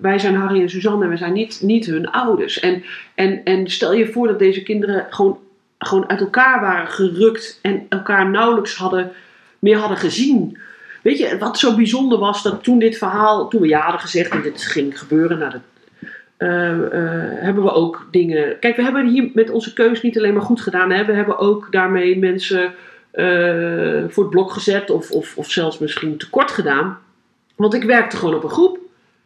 [0.00, 2.60] wij zijn Harry en Suzanne en we zijn niet, niet hun ouders.
[2.60, 2.84] En,
[3.14, 5.38] en, en stel je voor dat deze kinderen gewoon,
[5.78, 9.12] gewoon uit elkaar waren gerukt en elkaar nauwelijks hadden,
[9.58, 10.58] meer hadden gezien.
[11.02, 14.30] Weet je, wat zo bijzonder was, dat toen dit verhaal, toen we ja hadden gezegd
[14.30, 15.60] en dit ging gebeuren, nou, dat,
[16.36, 16.48] eh,
[17.40, 18.58] hebben we ook dingen.
[18.58, 21.04] Kijk, we hebben hier met onze keus niet alleen maar goed gedaan, hè?
[21.04, 22.74] we hebben ook daarmee mensen
[23.12, 26.98] eh, voor het blok gezet of, of, of zelfs misschien tekort gedaan.
[27.56, 28.78] Want ik werkte gewoon op een groep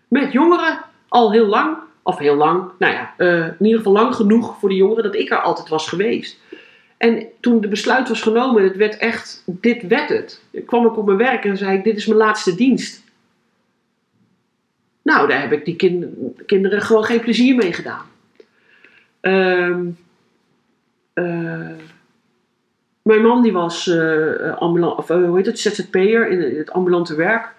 [0.09, 4.15] met jongeren al heel lang, of heel lang, nou ja, eh, in ieder geval lang
[4.15, 6.39] genoeg voor de jongeren dat ik er altijd was geweest.
[6.97, 10.43] En toen de besluit was genomen, het werd echt, dit werd het.
[10.51, 13.05] Ik kwam ik op mijn werk en zei ik, dit is mijn laatste dienst.
[15.03, 18.07] Nou, daar heb ik die kin- kinderen gewoon geen plezier mee gedaan.
[19.21, 19.87] Ehm,
[21.13, 21.71] eh,
[23.07, 27.15] mijn man die was eh ambulant, of, eh, hoe heet het, ZZP'er in het ambulante
[27.15, 27.55] werk.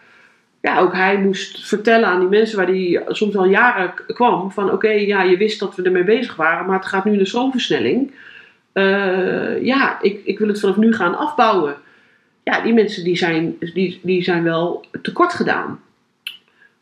[0.61, 4.51] Ja, ook hij moest vertellen aan die mensen waar hij soms al jaren kwam.
[4.51, 7.17] Van oké, ja, je wist dat we ermee bezig waren, maar het gaat nu in
[7.17, 8.11] de stroomversnelling.
[8.71, 11.75] Eh, ja, ik, ik wil het vanaf nu gaan afbouwen.
[12.43, 15.79] ja, die mensen die zijn, die, die zijn wel tekort gedaan.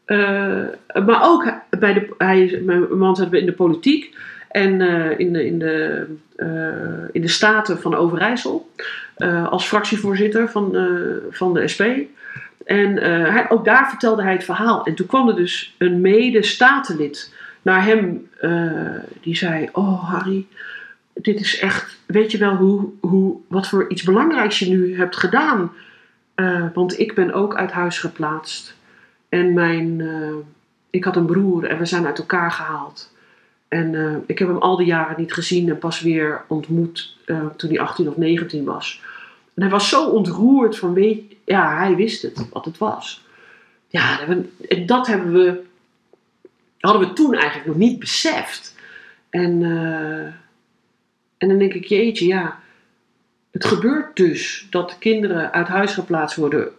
[0.06, 0.65] Eh,
[1.06, 4.15] maar ook bij de, hij, mijn man zat in de politiek
[4.56, 8.70] en eh, in, de, in, de, eh, in de Staten van Overijssel
[9.15, 10.78] eh, als fractievoorzitter van,
[11.30, 11.84] van de SP.
[12.65, 12.98] En
[13.32, 14.86] hij, ook daar vertelde hij het verhaal.
[14.86, 18.30] En toen kwam er dus een mede-statenlid naar hem,
[19.22, 20.46] die zei: Oh, Harry,
[21.13, 25.18] dit is echt, weet je wel hoe, hoe, wat voor iets belangrijks je nu hebt
[25.18, 25.72] gedaan?
[26.74, 28.76] Want ik ben ook uit huis geplaatst.
[29.30, 30.04] En mijn,
[30.89, 33.13] ik had een broer en we zijn uit elkaar gehaald.
[33.67, 37.45] En eh, ik heb hem al die jaren niet gezien en pas weer ontmoet eh,
[37.58, 39.01] toen hij 18 of 19 was.
[39.54, 43.23] En hij was zo ontroerd van, weet, ja, hij wist het, wat het was.
[43.88, 44.19] Ja,
[44.67, 45.63] en dat hebben we,
[46.80, 48.75] hadden we toen eigenlijk nog niet beseft.
[49.30, 50.25] En, eh,
[51.38, 52.60] en dan denk ik, jeetje, ja,
[53.51, 56.69] het gebeurt dus dat kinderen uit huis geplaatst worden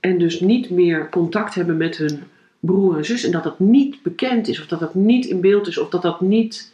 [0.00, 2.22] en dus niet meer contact hebben met hun
[2.60, 3.24] broer en zus.
[3.24, 6.02] En dat dat niet bekend is, of dat dat niet in beeld is, of dat
[6.02, 6.72] dat niet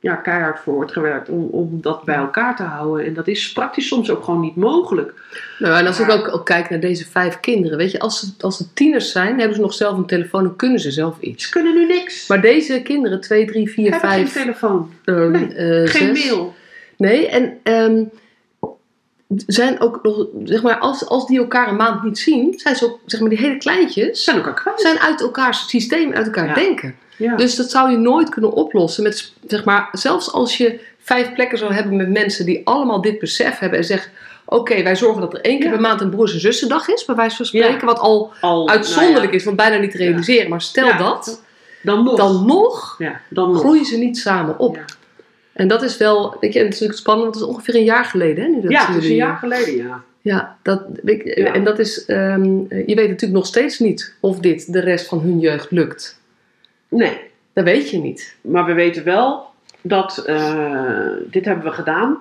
[0.00, 3.06] ja, keihard voor wordt gewerkt om, om dat bij elkaar te houden.
[3.06, 5.14] En dat is praktisch soms ook gewoon niet mogelijk.
[5.58, 8.26] Nou, en als ik ook, ook kijk naar deze vijf kinderen, weet je, als ze,
[8.40, 11.44] als ze tieners zijn, hebben ze nog zelf een telefoon en kunnen ze zelf iets.
[11.44, 12.26] Ze kunnen nu niks.
[12.28, 16.28] Maar deze kinderen, twee, drie, vier, hebben vijf, geen telefoon, ehm, Nee, eh, geen zes.
[16.28, 16.54] mail.
[16.96, 18.02] Nee, en ehm,
[19.46, 22.84] zijn ook nog, zeg maar, als, als die elkaar een maand niet zien, zijn ze
[22.84, 24.80] ook, zeg maar, die hele kleintjes, zijn elkaar kwijt.
[24.80, 26.54] zijn uit elkaars systeem, uit elkaar Ja.
[26.54, 26.94] denken.
[27.16, 27.36] Ja.
[27.36, 31.58] Dus dat zou je nooit kunnen oplossen met, zeg maar, zelfs als je vijf plekken
[31.58, 34.12] zou hebben met mensen die allemaal dit besef hebben en zeggen,
[34.44, 35.72] oké, wij zorgen dat er één keer Ja.
[35.72, 39.16] per maand een broers- en zussendag is, bij wijze van spreken, wat al Al, uitzonderlijk
[39.20, 40.50] nou ja, is, want bijna niet te realiseren.
[40.50, 41.42] Maar stel dat,
[41.82, 42.16] Dan nog.
[42.16, 42.96] dan nog
[43.28, 43.58] dan nog.
[43.60, 44.78] groeien ze niet samen op.
[45.56, 47.84] En dat is wel, weet je, het is natuurlijk spannend, want het is ongeveer een
[47.84, 48.44] jaar geleden.
[48.44, 50.02] Hè, nu dat ja het is jullie- een jaar geleden, ja.
[50.20, 51.52] Ja, dat, ik- Ja.
[51.54, 55.20] en dat is, ehm, je weet natuurlijk nog steeds niet of dit de rest van
[55.20, 56.20] hun jeugd lukt.
[56.88, 57.20] Nee,
[57.52, 58.36] Dat weet je niet.
[58.40, 59.46] maar we weten wel
[59.82, 62.18] dat eh, dit hebben we gedaan.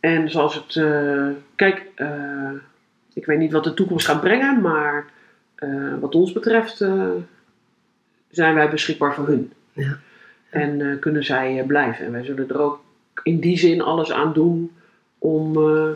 [0.00, 0.76] En zoals het...
[0.76, 2.50] eh, kijk, eh,
[3.12, 5.04] ik weet niet wat de toekomst gaat brengen, maar
[6.00, 6.76] wat ons betreft
[8.30, 9.52] zijn wij beschikbaar voor hun.
[9.72, 9.98] Ja.
[10.52, 12.04] En eh, kunnen zij eh, blijven.
[12.04, 12.80] En wij zullen er ook
[13.22, 14.72] in die zin alles aan doen
[15.18, 15.88] om, eh,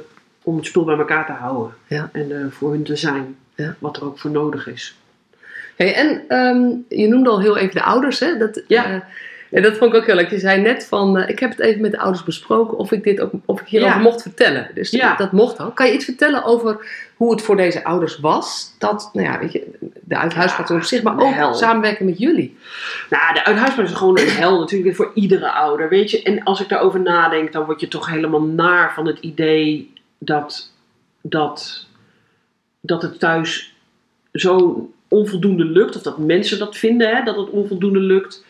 [0.43, 1.75] om het spul bij elkaar te houden.
[1.87, 2.11] Ja.
[2.13, 3.37] En voor hun te zijn.
[3.55, 3.77] Ja.
[3.79, 4.97] Wat er ook voor nodig is.
[5.77, 8.37] Hey, en ehm, je noemde al heel even de ouders, hè?
[8.39, 9.09] Dat, Ja.
[9.51, 10.31] En dat vond ik ook heel leuk.
[10.31, 13.05] Je zei net van, eh, ik heb het even met de ouders besproken of ik,
[13.05, 14.03] dit ook, of ik hierover Ja.
[14.03, 14.71] mocht vertellen.
[14.75, 15.17] Dus Ja.
[15.17, 15.75] dat mocht ook.
[15.77, 18.75] Kan je iets vertellen over hoe het voor deze ouders was?
[18.79, 19.67] Dat, nou ja, weet je,
[20.05, 21.55] de uithuisplaats op zich, maar ook hel.
[21.55, 22.57] samenwerken met jullie.
[23.11, 26.23] Nou, de uithuisplaats is gewoon een hel natuurlijk voor iedere ouder, weet je.
[26.23, 30.71] En als ik daarover nadenk, dan word je toch helemaal naar van het idee dat,
[31.21, 31.87] dat,
[32.81, 33.75] dat het thuis
[34.33, 35.97] zo onvoldoende lukt.
[35.97, 38.45] Of dat mensen dat vinden, hè, dat het onvoldoende lukt.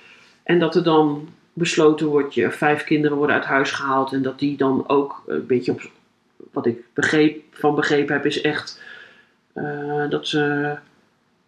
[0.46, 4.12] En dat er dan besloten wordt, je vijf kinderen worden uit huis gehaald.
[4.12, 5.90] En dat die dan ook een beetje op,
[6.52, 8.82] wat ik begreep, van begrepen heb, is echt
[9.52, 10.38] eh, dat ze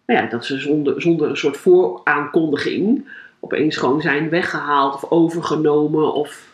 [0.05, 3.09] nou ja, dat ze zonder, zonder een soort vooraankondiging
[3.39, 6.13] opeens gewoon zijn weggehaald of overgenomen.
[6.13, 6.47] Of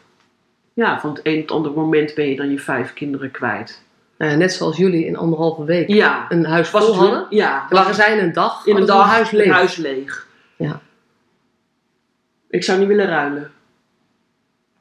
[0.74, 3.84] ja, van het een op het andere moment ben je dan je vijf kinderen kwijt.
[4.18, 7.26] Nou ja, net zoals jullie in anderhalve week Ja, een huis vol hadden.
[7.30, 9.52] Ja, waren zij in een dag, in een dag huis leeg.
[9.52, 10.28] huis leeg.
[10.56, 10.82] Ja.
[12.56, 13.52] Ik zou niet willen ruilen.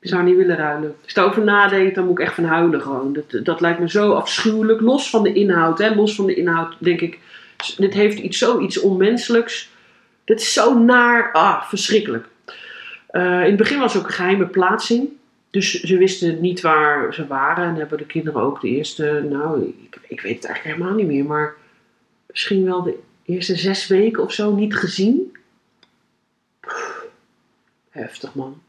[0.01, 0.95] Ik zou niet willen ruilen.
[1.01, 3.13] Als ik daarover nadenk, dan moet ik echt van huilen gewoon.
[3.13, 4.81] Dat, dat lijkt me zo afschuwelijk.
[4.81, 5.95] Los van de inhoud, hè.
[5.95, 7.19] Los van de inhoud denk ik,
[7.77, 9.71] dit heeft iets, zoiets onmenselijks.
[10.25, 12.27] Dit is zo naar, ah, verschrikkelijk.
[13.07, 15.09] Eh, in het begin was het ook een geheime plaatsing.
[15.51, 17.65] Dus ze wisten niet waar ze waren.
[17.65, 21.07] En hebben de kinderen ook de eerste, nou, ik, ik weet het eigenlijk helemaal niet
[21.07, 21.25] meer.
[21.25, 21.55] Maar
[22.27, 25.33] misschien wel de eerste zes weken of zo niet gezien.
[27.95, 28.61] Heftig man.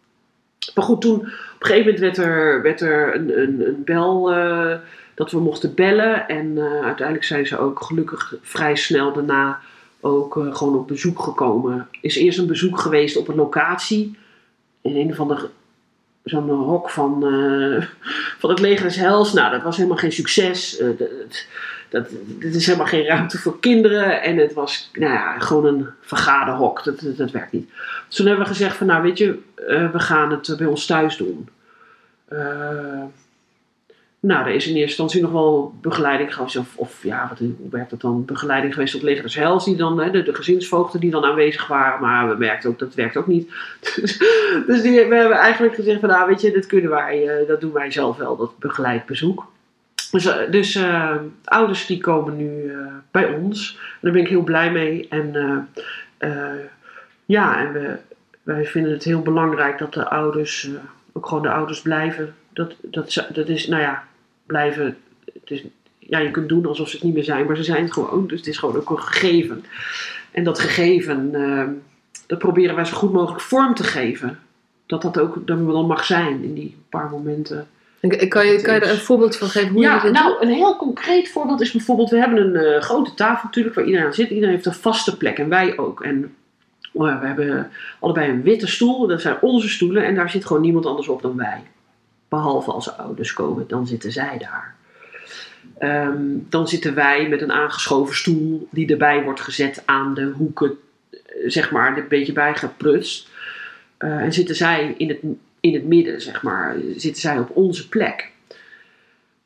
[0.75, 1.21] Maar goed, toen op
[1.59, 4.77] een gegeven moment werd er, werd er een, een, een bel eh,
[5.13, 6.27] dat we mochten bellen.
[6.27, 9.59] En eh, uiteindelijk zijn ze ook gelukkig vrij snel daarna
[9.99, 11.87] ook eh, gewoon op bezoek gekomen.
[12.01, 14.17] Is eerst een bezoek geweest op een locatie.
[14.81, 15.49] In een van de
[16.23, 17.19] zo'n hok van,
[18.39, 19.33] van het leger des hels.
[19.33, 20.81] Nou, dat was helemaal geen succes.
[22.39, 24.21] Dat, is helemaal geen ruimte voor kinderen.
[24.21, 26.83] En het was nou ja, gewoon een vergade hok.
[27.17, 27.69] Dat, werkt niet.
[28.07, 30.85] Dus toen hebben we gezegd van, nou weet je, eh, we gaan het bij ons
[30.85, 31.49] thuis doen.
[32.25, 33.03] Eh,
[34.19, 36.59] nou, er is in eerste instantie nog wel begeleiding geweest.
[36.75, 38.25] Of, ja, wat, hoe werkt dat dan?
[38.25, 39.65] Begeleiding geweest tot leger des hels.
[39.65, 42.01] Die dan, hè, de, de gezinsvoogden die dan aanwezig waren.
[42.01, 43.51] Maar we merkten ook, dat werkt ook niet.
[43.95, 44.17] Dus,
[44.67, 47.61] dus die, we hebben eigenlijk gezegd van, nou weet je, dat kunnen wij, eh, dat
[47.61, 48.35] doen wij zelf wel.
[48.37, 49.53] Dat begeleid bezoek.
[50.15, 52.77] Dus, eh, dus eh, ouders die komen nu eh,
[53.11, 53.79] bij ons.
[54.01, 55.07] Daar ben ik heel blij mee.
[55.09, 55.33] En
[57.25, 57.97] ja, en we,
[58.43, 60.69] wij vinden het heel belangrijk dat de ouders,
[61.13, 62.35] ook gewoon de ouders blijven.
[62.53, 64.03] Dat, dat, dat is, nou ja,
[64.45, 64.97] blijven.
[65.33, 65.63] Het is,
[65.99, 68.27] ja, je kunt doen alsof ze het niet meer zijn, maar ze zijn het gewoon.
[68.27, 69.63] Dus het is gewoon ook een gegeven.
[70.31, 71.31] En dat gegeven,
[72.27, 74.39] dat proberen wij zo goed mogelijk vorm te geven.
[74.85, 77.67] Dat dat ook dat dan mag zijn in die paar momenten.
[78.09, 80.75] Kan je, kan je er een voorbeeld van geven hoe je Ja, nou, een heel
[80.75, 84.29] concreet voorbeeld is bijvoorbeeld, we hebben een eh, grote tafel natuurlijk waar iedereen aan zit.
[84.29, 86.03] Iedereen heeft een vaste plek en wij ook.
[86.03, 86.35] En
[86.93, 90.61] eh, we hebben allebei een witte stoel, dat zijn onze stoelen en daar zit gewoon
[90.61, 91.63] niemand anders op dan wij.
[92.29, 94.75] Behalve als de ouders komen, dan zitten zij daar.
[95.77, 100.77] Ehm, dan zitten wij met een aangeschoven stoel die erbij wordt gezet aan de hoeken,
[101.11, 103.29] eh, zeg maar, er een beetje bij geprutst.
[103.97, 105.19] Eh, en zitten zij in het,
[105.65, 108.31] in het midden, zeg maar, zitten zij op onze plek.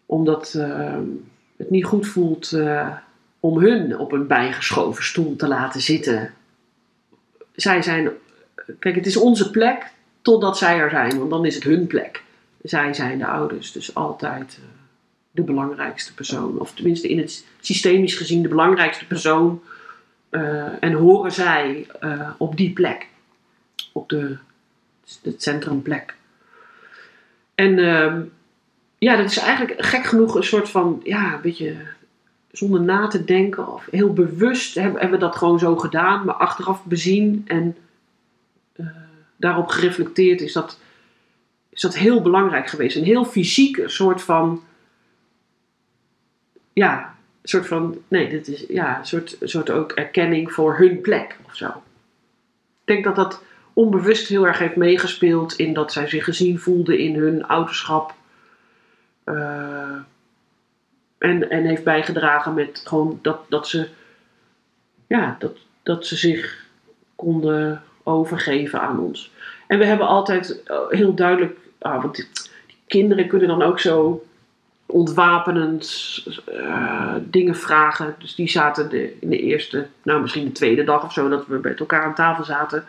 [0.05, 1.03] Omdat ehm,
[1.57, 2.91] het niet goed voelt eh,
[3.39, 6.34] om hun op een bijgeschoven stoel te laten zitten.
[7.55, 8.09] Zij zijn,
[8.80, 9.91] kijk, het is onze plek
[10.22, 12.24] totdat zij er zijn, want dan is het hun plek.
[12.63, 14.70] Zij zijn de ouders, dus altijd eh,
[15.32, 16.59] de belangrijkste persoon.
[16.59, 19.61] Of tenminste in het systemisch gezien de belangrijkste persoon.
[20.30, 21.88] eh, en horen zij
[22.38, 23.07] op die plek.
[23.91, 24.38] Op de,
[25.22, 26.16] het centrumplek.
[27.55, 28.22] En ehm,
[28.97, 31.76] ja, dat is eigenlijk gek genoeg een soort van, ja, een beetje
[32.51, 36.36] zonder na te denken of heel bewust hebben, hebben we dat gewoon zo gedaan, maar
[36.36, 37.78] achteraf bezien en
[38.74, 38.86] eh,
[39.36, 40.80] daarop gereflecteerd is dat,
[41.70, 42.95] is dat heel belangrijk geweest.
[42.95, 44.64] Een heel fysiek soort van,
[46.74, 51.01] ja, een soort van, nee, dit is, ja, een soort, soort ook erkenning voor hun
[51.01, 51.68] plek of zo.
[51.68, 53.43] Ik denk dat dat
[53.74, 58.13] onbewust heel erg heeft meegespeeld in dat zij zich gezien voelden in hun ouderschap.
[59.24, 59.95] Eh,
[61.17, 63.88] en, en heeft bijgedragen met gewoon dat, dat ze
[65.07, 66.65] ja, dat, dat ze zich
[67.15, 69.32] konden overgeven aan ons.
[69.67, 72.28] En we hebben altijd eh, heel duidelijk, ah, want die,
[72.88, 74.26] kinderen kunnen dan ook zo
[74.86, 78.15] ontwapenend eh, dingen vragen.
[78.20, 81.47] Dus die zaten de, in de eerste, nou misschien de tweede dag of zo, dat
[81.47, 82.84] we met elkaar aan tafel zaten.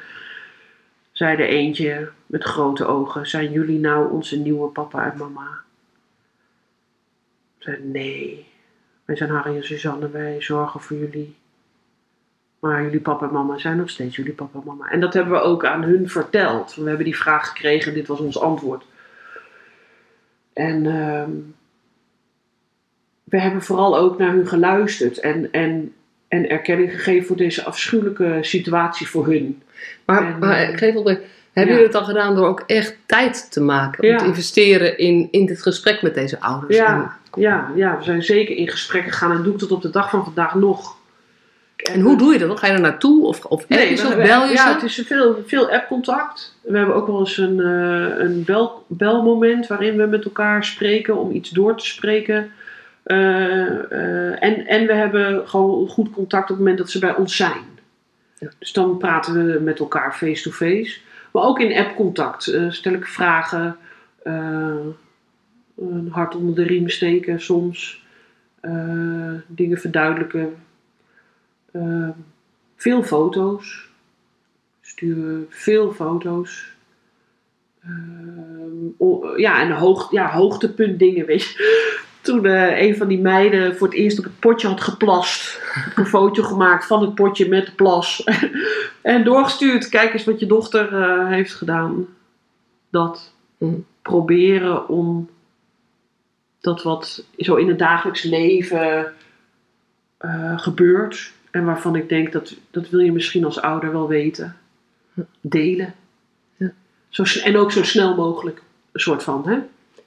[1.20, 5.48] Zei er eentje met grote ogen: Zijn jullie nou onze nieuwe papa en mama?
[7.58, 8.46] Zei: Nee,
[9.04, 11.36] wij zijn Harry en Suzanne, wij zorgen voor jullie.
[12.58, 14.90] Maar jullie papa en mama zijn nog steeds jullie papa en mama.
[14.90, 16.74] En dat hebben we ook aan hun verteld.
[16.74, 18.84] We hebben die vraag gekregen en dit was ons antwoord.
[20.52, 21.30] En ehm,
[23.24, 25.94] we hebben vooral ook naar hun geluisterd en, en,
[26.30, 29.62] en erkenning gegeven voor deze afschuwelijke situatie voor hun.
[30.04, 31.22] Maar, En, maar ik geef op, hebben
[31.52, 31.64] ja.
[31.64, 34.06] jullie het dan gedaan door ook echt tijd te maken?
[34.06, 34.12] Ja.
[34.12, 36.76] Om te investeren in, in dit gesprek met deze ouders?
[36.76, 39.90] Ja, ja, ja, we zijn zeker in gesprek gegaan en doe ik tot op de
[39.90, 40.96] dag van vandaag nog.
[41.76, 42.58] En, en hoe doe je dat?
[42.58, 43.26] Ga je er naartoe?
[43.26, 44.06] Of, of ze?
[44.06, 44.72] Of bel je ja, ze?
[44.72, 46.56] het is veel, veel appcontact.
[46.62, 51.16] We hebben ook wel eens een, eh, een bel, belmoment waarin we met elkaar spreken
[51.16, 52.52] om iets door te spreken.
[53.10, 57.14] Eh, eh, en, en we hebben gewoon goed contact op het moment dat ze bij
[57.14, 57.64] ons zijn.
[58.38, 58.50] Ja.
[58.58, 61.00] Dus dan praten we met elkaar face-to-face.
[61.32, 63.76] Maar ook in appcontact eh, stel ik vragen.
[65.76, 68.04] een hart onder de riem steken soms.
[69.46, 70.54] dingen verduidelijken.
[72.76, 73.88] Veel foto's.
[74.80, 76.72] Sturen veel foto's.
[79.36, 82.08] Ja, en hoog, ja, hoogtepunt dingen, weet je.
[82.20, 85.58] Toen eh, een van die meiden voor het eerst op het potje had geplast.
[85.60, 88.24] Heb een foto gemaakt van het potje met de plas.
[89.02, 89.88] en doorgestuurd.
[89.88, 92.06] Kijk eens wat je dochter eh, heeft gedaan.
[92.90, 93.32] Dat.
[93.58, 93.86] Mm.
[94.02, 95.28] Proberen om
[96.60, 99.14] dat wat zo in het dagelijks leven
[100.16, 101.32] eh, gebeurt.
[101.50, 104.56] En waarvan ik denk dat dat wil je misschien als ouder wel weten.
[105.40, 105.94] Delen.
[106.56, 106.72] Ja.
[107.08, 108.62] Zo, en ook zo snel mogelijk.
[108.92, 109.58] Een soort van, hè?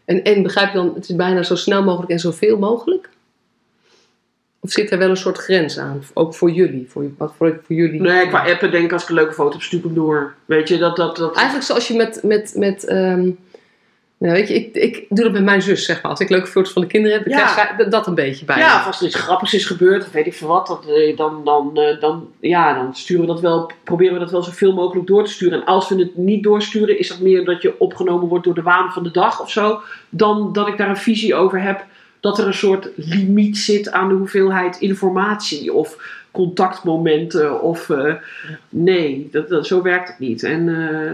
[0.05, 3.09] En, en begrijp je dan, het is bijna zo snel mogelijk en zoveel mogelijk?
[4.59, 6.01] Of zit er wel een soort grens aan?
[6.13, 6.85] Ook voor jullie?
[6.89, 8.01] Voor, wat voor, voor jullie?
[8.01, 10.35] Nee, qua appen denk ik als ik een leuke foto heb, stuur ik hem door.
[10.45, 10.95] Weet je, dat...
[10.95, 13.29] dat, dat Eigenlijk zoals je met, met, met ehm,
[14.23, 16.11] nou weet je, ik, ik doe dat met mijn zus, zeg maar.
[16.11, 17.53] Als ik leuke foto's van de kinderen heb, dan Ja.
[17.53, 18.57] krijg ik dat- een beetje bij.
[18.57, 21.17] ja, of als er iets grappigs is gebeurd, of weet ik veel wat, dat, eh,
[21.17, 24.73] dan, dan, eh, dan, ja, dan sturen we dat wel, proberen we dat wel zoveel
[24.73, 25.59] mogelijk door te sturen.
[25.59, 28.61] En als we het niet doorsturen, is dat meer dat je opgenomen wordt door de
[28.61, 31.85] waan van de dag of zo, dan dat ik daar een visie over heb
[32.19, 38.13] dat er een soort limiet zit aan de hoeveelheid informatie of contactmomenten of eh,
[38.69, 40.43] nee, dat, dat, zo werkt het niet.
[40.43, 40.65] En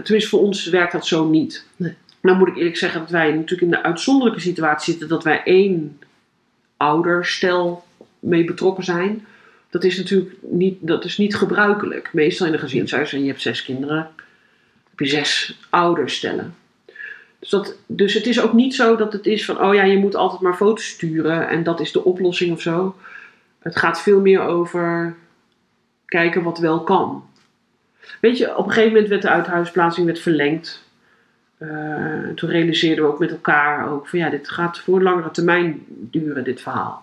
[0.04, 1.64] tenminste voor ons werkt dat zo niet.
[1.76, 1.94] Nee.
[2.20, 5.42] Nou moet ik eerlijk zeggen dat wij natuurlijk in de uitzonderlijke situatie zitten dat wij
[5.44, 5.98] één
[6.76, 7.84] ouderstel
[8.18, 9.26] mee betrokken zijn.
[9.70, 12.12] Dat is natuurlijk niet, dat is niet gebruikelijk.
[12.12, 14.10] Meestal in een gezinshuis en je hebt zes kinderen,
[14.90, 16.54] heb je zes ouderstellen.
[17.38, 19.98] Dus, dat, dus het is ook niet zo dat het is van, oh ja, je
[19.98, 22.96] moet altijd maar foto's sturen en dat is de oplossing of zo.
[23.58, 25.16] Het gaat veel meer over
[26.06, 27.28] kijken wat wel kan.
[28.20, 30.88] Weet je, op een gegeven moment werd de uithuisplaatsing werd verlengd.
[31.62, 35.30] Uh, toen realiseerden we ook met elkaar ook van ja, dit gaat voor een langere
[35.30, 37.02] termijn duren, dit verhaal.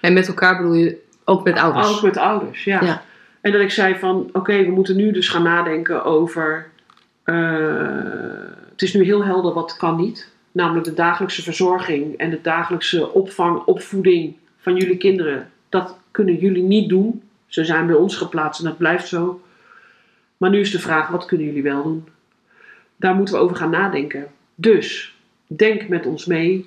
[0.00, 1.96] En met elkaar bedoel je ook met ouders?
[1.96, 2.82] Ook met ouders, ja.
[2.82, 3.02] ja.
[3.40, 6.66] En dat ik zei van oké, we moeten nu dus gaan nadenken over.
[7.24, 7.36] Uh,
[8.70, 10.32] het is nu heel helder wat kan niet.
[10.52, 15.50] Namelijk de dagelijkse verzorging en de dagelijkse opvang, opvoeding van jullie kinderen.
[15.68, 17.22] Dat kunnen jullie niet doen.
[17.46, 19.40] Ze zijn bij ons geplaatst en dat blijft zo.
[20.36, 22.08] Maar nu is de vraag, wat kunnen jullie wel doen?
[22.96, 24.26] Daar moeten we over gaan nadenken.
[24.54, 25.16] Dus,
[25.46, 26.66] denk met ons mee.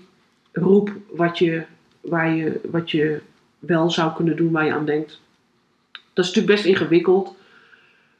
[0.52, 1.64] Roep wat je,
[2.02, 3.22] waar je, wat je
[3.60, 5.20] wel zou kunnen doen, waar je aan denkt.
[5.92, 7.36] Dat is natuurlijk best ingewikkeld.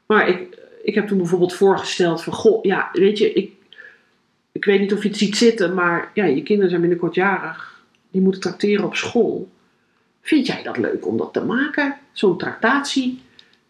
[0.06, 3.52] Maar ik, ik heb toen bijvoorbeeld voorgesteld van, goh, ja, weet je, ik,
[4.52, 7.82] ik weet niet of je het ziet zitten, maar ja, je kinderen zijn binnenkort jarig.
[8.10, 9.48] Die moeten tracteren op school.
[10.22, 11.96] Vind jij dat leuk om dat te maken?
[12.12, 13.20] Zo'n tractatie?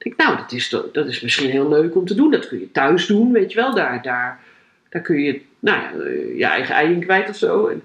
[0.01, 2.30] Ik denk, nou, dat is, dat is misschien heel leuk om te doen.
[2.30, 3.74] Dat kun je thuis doen, weet je wel.
[3.74, 4.40] Daar, daar,
[4.88, 7.66] daar kun je nou eh, je eigen ei in kwijt of zo.
[7.66, 7.82] En,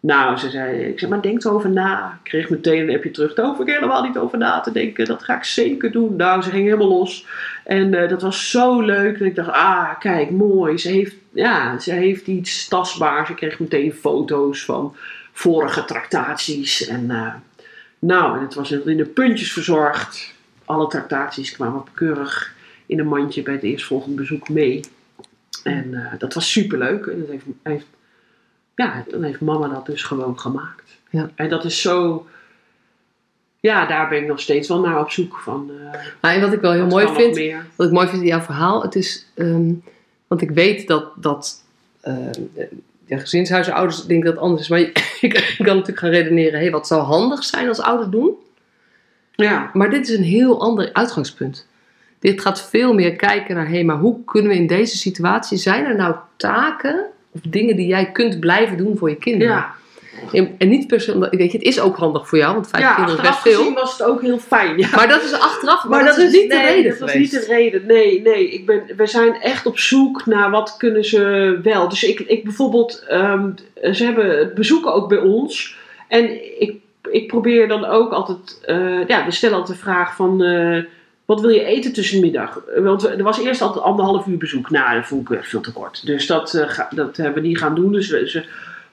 [0.00, 2.18] nou, ze zei, ik zeg, maar denk erover na.
[2.24, 3.34] Ik kreeg meteen een appje terug.
[3.34, 5.06] Daar hoef ik helemaal niet over na te denken.
[5.06, 6.16] Dat ga ik zeker doen.
[6.16, 7.26] Nou, ze ging helemaal los.
[7.64, 9.18] En uh, dat was zo leuk.
[9.18, 10.78] Dat ik dacht, ah, kijk, mooi.
[10.78, 13.30] Ze heeft, ja, ze heeft iets tastbaars.
[13.30, 14.96] Ik kreeg meteen foto's van
[15.32, 16.86] vorige tractaties.
[16.86, 17.34] En uh,
[17.98, 20.36] nou, en het was in de puntjes verzorgd.
[20.68, 22.54] Alle tractaties kwamen keurig
[22.86, 24.80] in een mandje bij het eerstvolgende bezoek mee.
[25.62, 27.06] En uh, dat was superleuk.
[27.06, 27.86] En dat heeft, heeft,
[28.74, 30.98] ja, dan heeft mama dat dus gewoon gemaakt.
[31.10, 31.30] Ja.
[31.34, 32.26] En dat is zo...
[33.60, 35.70] Ja, daar ben ik nog steeds wel naar op zoek van.
[35.70, 38.40] Uh, maar en wat ik wel heel mooi vind, wat ik mooi vind in jouw
[38.40, 39.82] verhaal, het is, um,
[40.26, 41.64] want ik weet dat, dat
[42.04, 42.30] uh,
[43.06, 44.68] ja, gezinshuisenouders denken dat het anders is.
[44.68, 44.80] Maar
[45.20, 48.34] ik, kan natuurlijk gaan redeneren, hey, wat zou handig zijn als ouders doen?
[49.44, 49.70] Ja.
[49.72, 51.66] Maar dit is een heel ander uitgangspunt.
[52.18, 55.58] Dit gaat veel meer kijken naar, hé, hey, maar hoe kunnen we in deze situatie,
[55.58, 59.54] zijn er nou taken of dingen die jij kunt blijven doen voor je kinderen?
[59.54, 59.74] Ja.
[60.32, 62.82] En, en, niet per se, weet je, het is ook handig voor jou, want vijf
[62.82, 63.72] ja, kinderen is best veel.
[63.72, 64.78] was het ook heel fijn.
[64.78, 64.88] Ja.
[64.94, 66.90] Maar dat is achteraf, maar, dat, is niet de reden.
[66.90, 67.86] Dat was niet de reden.
[67.86, 68.50] Nee, nee.
[68.50, 71.88] Ik ben, we zijn echt op zoek naar wat kunnen ze wel.
[71.88, 73.54] Dus ik, ik bijvoorbeeld, um,
[73.92, 75.76] ze hebben bezoeken ook bij ons.
[76.08, 76.74] En ik,
[77.10, 80.42] ik probeer dan ook altijd, uh, ja, we stellen altijd de vraag van.
[80.42, 80.84] Uh,
[81.24, 82.62] wat wil je eten tussenmiddag?
[82.76, 84.70] Want er was eerst altijd anderhalf uur bezoek.
[84.70, 86.06] Nou, dat vond ik veel te kort.
[86.06, 87.92] Dus dat, uh, dat hebben we niet gaan doen.
[87.92, 88.44] Dus we, ze,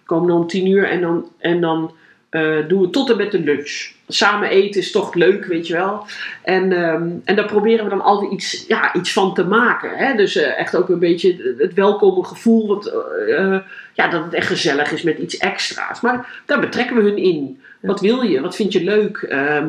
[0.05, 1.91] komen dan om tien uur en dan, en dan
[2.35, 3.93] uh, doen we tot en met de lunch.
[4.07, 6.05] Samen eten is toch leuk, weet je wel.
[6.43, 9.89] En, um, en daar proberen we dan altijd iets, ja, iets van te maken.
[9.97, 10.15] Hè?
[10.15, 12.67] Dus uh, echt ook een beetje het welkome gevoel.
[12.67, 12.93] Wat,
[13.27, 13.57] uh,
[13.93, 16.01] ja, dat het echt gezellig is met iets extra's.
[16.01, 17.61] Maar daar betrekken we hun in.
[17.81, 18.41] Wat wil je?
[18.41, 19.27] Wat vind je leuk?
[19.29, 19.65] Uh,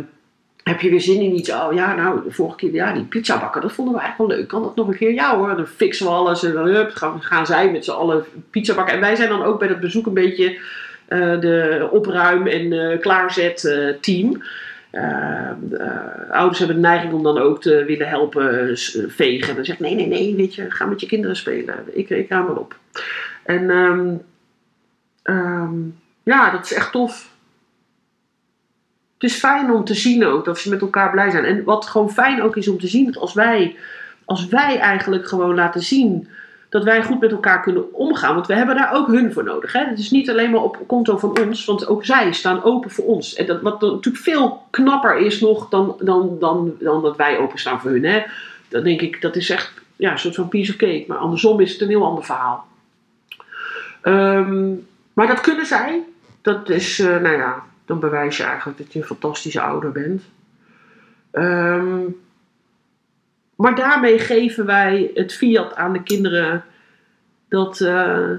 [0.63, 1.51] heb je weer zin in iets?
[1.51, 4.39] Oh ja, nou, de vorige keer, ja, die pizza bakken, dat vonden we eigenlijk wel
[4.39, 4.49] leuk.
[4.49, 5.13] Kan dat nog een keer?
[5.13, 8.25] Ja hoor, dan fixen we alles en dan hup, gaan, gaan zij met z'n allen
[8.51, 8.95] pizza bakken.
[8.95, 10.59] En wij zijn dan ook bij dat bezoek een beetje
[11.09, 14.43] de opruim- en uh, klaarzet uh, team.
[16.31, 18.79] ouders hebben de neiging om dan ook te willen helpen
[19.09, 19.55] vegen.
[19.55, 21.75] Dan zegt nee, nee, nee, weet je, ga met je kinderen spelen.
[21.93, 22.77] Ik, ik ruim wel op.
[23.43, 24.23] En um,
[25.23, 27.35] um, ja, dat is echt tof
[29.19, 31.45] het is fijn om te zien ook dat ze met elkaar blij zijn.
[31.45, 33.77] En wat gewoon fijn ook is om te zien, dat als wij,
[34.25, 36.29] als wij eigenlijk gewoon laten zien
[36.69, 38.35] dat wij goed met elkaar kunnen omgaan.
[38.35, 39.73] Want we hebben daar ook hun voor nodig.
[39.73, 39.85] Hè?
[39.85, 43.05] Het is niet alleen maar op konto van ons, want ook zij staan open voor
[43.05, 43.35] ons.
[43.35, 47.81] En dat, wat natuurlijk veel knapper is nog dan, dan, dan, dan dat wij openstaan
[47.81, 48.05] voor hun.
[48.05, 48.23] Hè?
[48.69, 51.05] Dan denk ik, dat is echt ja, een soort van piece of cake.
[51.09, 52.67] Maar andersom is het een heel ander verhaal.
[54.03, 56.03] Um, maar dat kunnen zij.
[56.43, 60.23] Dat is, uh, nou ja, dan bewijs je eigenlijk dat je een fantastische ouder bent.
[61.33, 62.17] Um,
[63.57, 66.65] maar daarmee geven wij het fiat aan de kinderen
[67.49, 68.31] dat, uh,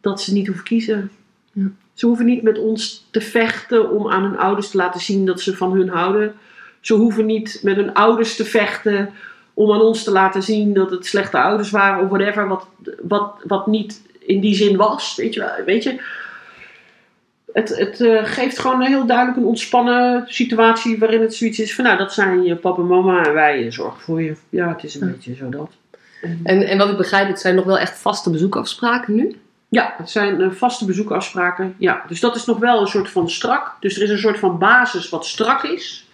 [0.00, 1.10] dat ze niet hoeven kiezen.
[1.52, 1.70] Ja.
[1.92, 5.40] Ze hoeven niet met ons te vechten om aan hun ouders te laten zien dat
[5.40, 6.34] ze van hun houden.
[6.80, 9.10] Ze hoeven niet met hun ouders te vechten
[9.54, 12.66] om aan ons te laten zien dat het slechte ouders waren of whatever, wat,
[13.02, 15.16] wat, wat niet in die zin was.
[15.16, 16.00] Weet je, weet je
[17.58, 21.84] het, het uh, geeft gewoon heel duidelijk een ontspannen situatie waarin het zoiets is van
[21.84, 24.36] nou, dat zijn je papa en mama en wij zorgen voor je.
[24.48, 25.70] Ja, het is een beetje zo dat.
[26.42, 29.36] En, en wat ik begrijp, het zijn nog wel echt vaste bezoekafspraken nu?
[29.68, 31.74] Ja, het zijn eh, vaste bezoekafspraken.
[31.78, 33.76] Ja, dus dat is nog wel een soort van strak.
[33.80, 36.06] Dus er is een soort van basis wat strak is.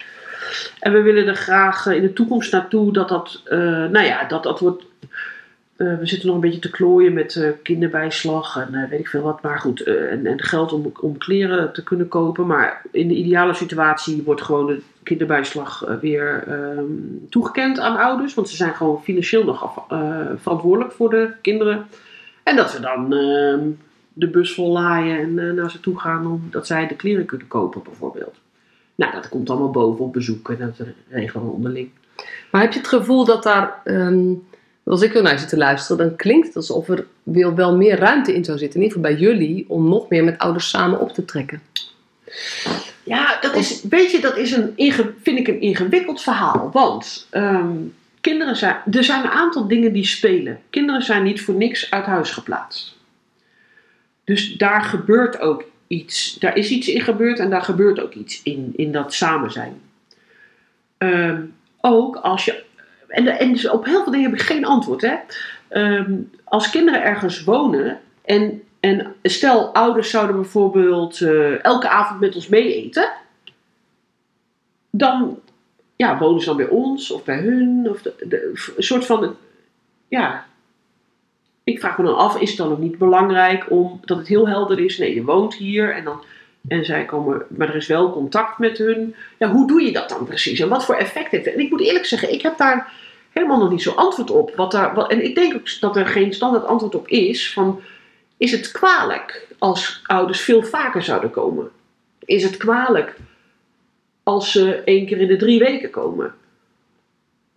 [0.81, 4.25] En we willen er graag eh, in de toekomst naartoe dat dat, eh, nou ja,
[4.25, 4.85] dat dat wordt.
[5.77, 9.09] Eh, we zitten nog een beetje te klooien met eh, kinderbijslag en eh, weet ik
[9.09, 9.43] veel wat.
[9.43, 12.47] Maar goed, en, en geld om, om kleren te kunnen kopen.
[12.47, 16.85] Maar in de ideale situatie wordt gewoon de kinderbijslag weer ehm,
[17.31, 18.35] toegekend aan ouders.
[18.35, 19.85] Want ze zijn gewoon financieel nog
[20.37, 21.87] verantwoordelijk voor de kinderen.
[22.43, 23.69] En dat we dan ehm,
[24.13, 27.83] de bus vol laaien en naar ze toe gaan omdat zij de kleren kunnen kopen
[27.83, 28.35] bijvoorbeeld.
[28.95, 31.91] Nou, dat komt allemaal boven op bezoek en dat regelen we onderling.
[32.51, 34.33] Maar heb je het gevoel dat daar, ehm,
[34.85, 37.07] als ik er naar zit te luisteren, dan klinkt het alsof er
[37.55, 40.39] wel, meer ruimte in zou zitten, in ieder geval bij jullie, om nog meer met
[40.39, 41.63] ouders samen op te trekken?
[43.03, 44.75] Ja, dat is, weet je, dat is een,
[45.23, 46.71] vind ik een ingewikkeld verhaal.
[46.73, 47.77] Want ehm,
[48.21, 50.61] kinderen zijn, er zijn een aantal dingen die spelen.
[50.71, 52.97] Kinderen zijn niet voor niks uit huis geplaatst.
[54.25, 56.37] Dus daar gebeurt ook iets.
[56.39, 59.81] Daar is iets in gebeurd en daar gebeurt ook iets in, in dat samen zijn.
[60.99, 61.43] Ehm,
[61.81, 62.63] ook als je.
[63.15, 65.01] En, dus op heel veel dingen heb ik geen antwoord.
[65.01, 65.15] Hè?
[65.69, 72.35] Ehm, als kinderen ergens wonen en, en stel ouders zouden bijvoorbeeld eh, elke avond met
[72.35, 73.13] ons mee eten,
[74.91, 75.39] dan
[75.97, 77.87] ja, wonen ze dan bij ons of bij hun.
[77.91, 79.37] Of de- een soort van.
[80.09, 80.47] Ja.
[81.65, 84.49] Ik vraag me dan af, is het dan ook niet belangrijk om dat het heel
[84.49, 84.99] helder is?
[84.99, 86.23] Nee, je woont hier en dan.
[86.69, 89.15] En zij komen, maar er is wel contact met hun.
[89.39, 90.61] Ja, hoe doe je dat dan precies?
[90.61, 91.55] En wat voor effect heeft het?
[91.55, 92.93] En ik moet eerlijk zeggen, ik heb daar
[93.31, 94.55] helemaal nog niet zo antwoord op.
[94.57, 97.53] Wat daar, en ik denk ook dat er geen standaard antwoord op is.
[97.53, 97.81] Van,
[98.37, 101.71] is het kwalijk als ouders veel vaker zouden komen?
[102.25, 103.17] Is het kwalijk
[104.23, 106.35] als ze één keer in de drie weken komen?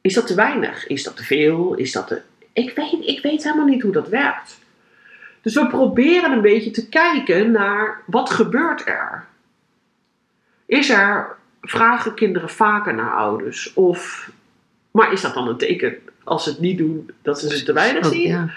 [0.01, 0.88] Is dat te weinig?
[0.88, 1.74] Is dat te veel?
[1.74, 2.22] Is dat te...
[2.53, 4.60] ik, weet, ik weet helemaal niet hoe dat werkt.
[5.47, 9.25] Dus we proberen een beetje te kijken naar wat gebeurt er.
[10.65, 13.73] Is er, vragen kinderen vaker naar ouders?
[13.73, 14.29] Of,
[14.91, 17.73] maar is dat dan een teken als ze het niet doen dat ze ze te
[17.73, 18.51] weinig Oh, zien?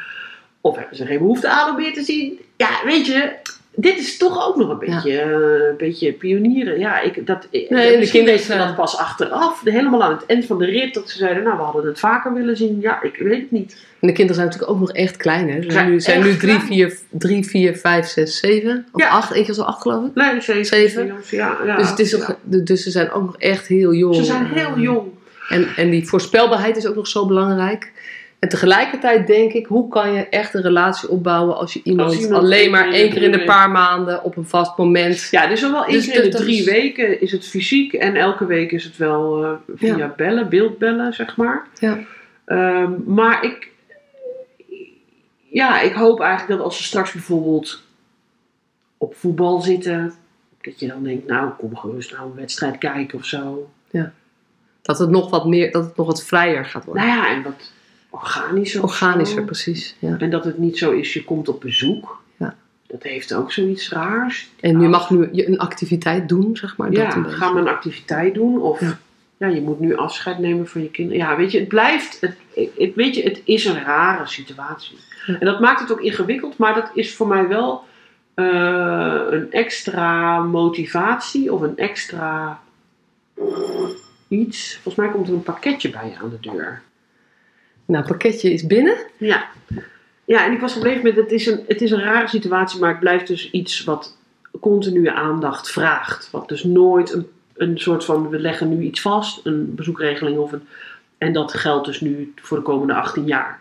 [0.60, 2.38] Of hebben ze geen behoefte aan om meer te zien?
[2.56, 3.36] Ja, weet je,
[3.74, 6.78] dit is toch ook nog een beetje, eh, een beetje pionieren.
[6.78, 7.66] Ja, ik, dat, de
[7.98, 9.60] misschien kinderen zijn- dat pas achteraf.
[9.64, 12.34] Helemaal aan het eind van de rit dat ze zeiden, nou, we hadden het vaker
[12.34, 12.80] willen zien.
[12.80, 13.76] Ja, ik weet het niet.
[14.00, 15.62] En de kinderen zijn natuurlijk ook nog echt klein, hè?
[15.62, 16.66] Ze zijn nu, zijn nu echt 3, klein.
[16.68, 18.86] 4, 3, 4, 5, 6, 7.
[18.92, 19.08] Of Ja.
[19.08, 20.14] 8, eentje was al 8 geloof ik.
[20.14, 20.64] Nee, zeven.
[20.64, 21.14] Zeven?
[21.30, 24.14] Ja, ja, dus, het is nog, dus ze zijn ook nog echt heel jong.
[24.14, 25.08] Ze zijn heel Eh, jong.
[25.48, 27.92] En, en die voorspelbaarheid is ook nog zo belangrijk.
[28.40, 32.20] En tegelijkertijd denk ik, hoe kan je echt een relatie opbouwen als je iemand, Als
[32.20, 35.28] iemand alleen maar één keer in de paar maanden op een vast moment.
[35.30, 38.16] Ja, dus wel één Dus keer in de drie is- weken is het fysiek en
[38.16, 40.14] elke week is het wel eh, via Ja.
[40.16, 41.66] bellen, beeldbellen, zeg maar.
[41.78, 41.98] Ja.
[42.44, 43.70] Ehm, maar ik,
[45.50, 47.82] ja, ik hoop eigenlijk dat als ze straks bijvoorbeeld
[48.98, 50.12] op voetbal zitten,
[50.60, 53.70] dat je dan denkt, nou, kom gerust nou een wedstrijd kijken of zo.
[54.82, 57.06] Dat het nog wat meer, dat het nog wat vrijer gaat worden.
[57.06, 57.72] Nou ja, en wat
[58.10, 58.82] organischer.
[58.82, 59.96] Organischer, precies.
[59.98, 60.18] Ja.
[60.18, 62.22] En dat het niet zo is, je komt op bezoek.
[62.36, 62.54] Ja.
[62.86, 64.50] Dat heeft ook zoiets raars.
[64.60, 66.90] En je mag nu je een activiteit doen, zeg maar.
[66.90, 67.36] dat ja, een beetje.
[67.36, 68.60] ga maar een activiteit doen.
[68.60, 68.98] Of Ja.
[69.36, 69.46] ja.
[69.46, 71.18] je moet nu afscheid nemen van je kinderen.
[71.18, 72.20] Ja, weet je, het blijft.
[72.20, 72.36] Het,
[72.76, 74.96] het, weet je, het is een rare situatie.
[75.26, 75.38] Ja.
[75.38, 77.84] En dat maakt het ook ingewikkeld, maar dat is voor mij wel
[78.34, 82.60] eh, een extra motivatie of een extra
[84.28, 84.74] iets.
[84.74, 86.82] Volgens mij komt er een pakketje bij je aan de deur.
[87.90, 88.96] Nou, het pakketje is binnen.
[89.16, 89.48] Ja.
[90.24, 92.90] Ja, en ik was gebleven met, het is, een, het is een rare situatie, maar
[92.90, 94.16] het blijft dus iets wat
[94.60, 96.30] continue aandacht vraagt.
[96.30, 100.52] Wat dus nooit een, een soort van, we leggen nu iets vast, een bezoekregeling of
[100.52, 100.62] een,
[101.18, 103.60] en dat geldt dus nu voor de komende 18 jaar.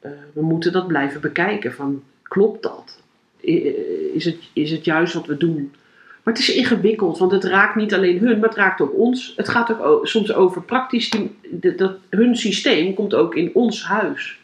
[0.00, 3.00] Eh, we moeten dat blijven bekijken, van klopt dat?
[4.14, 5.74] Is het, is het juist wat we doen?
[6.22, 9.32] Maar het is ingewikkeld, want het raakt niet alleen hun, maar het raakt ook ons.
[9.36, 11.36] Het gaat ook soms over praktisch, die,
[11.76, 14.38] dat, hun systeem komt ook in ons huis.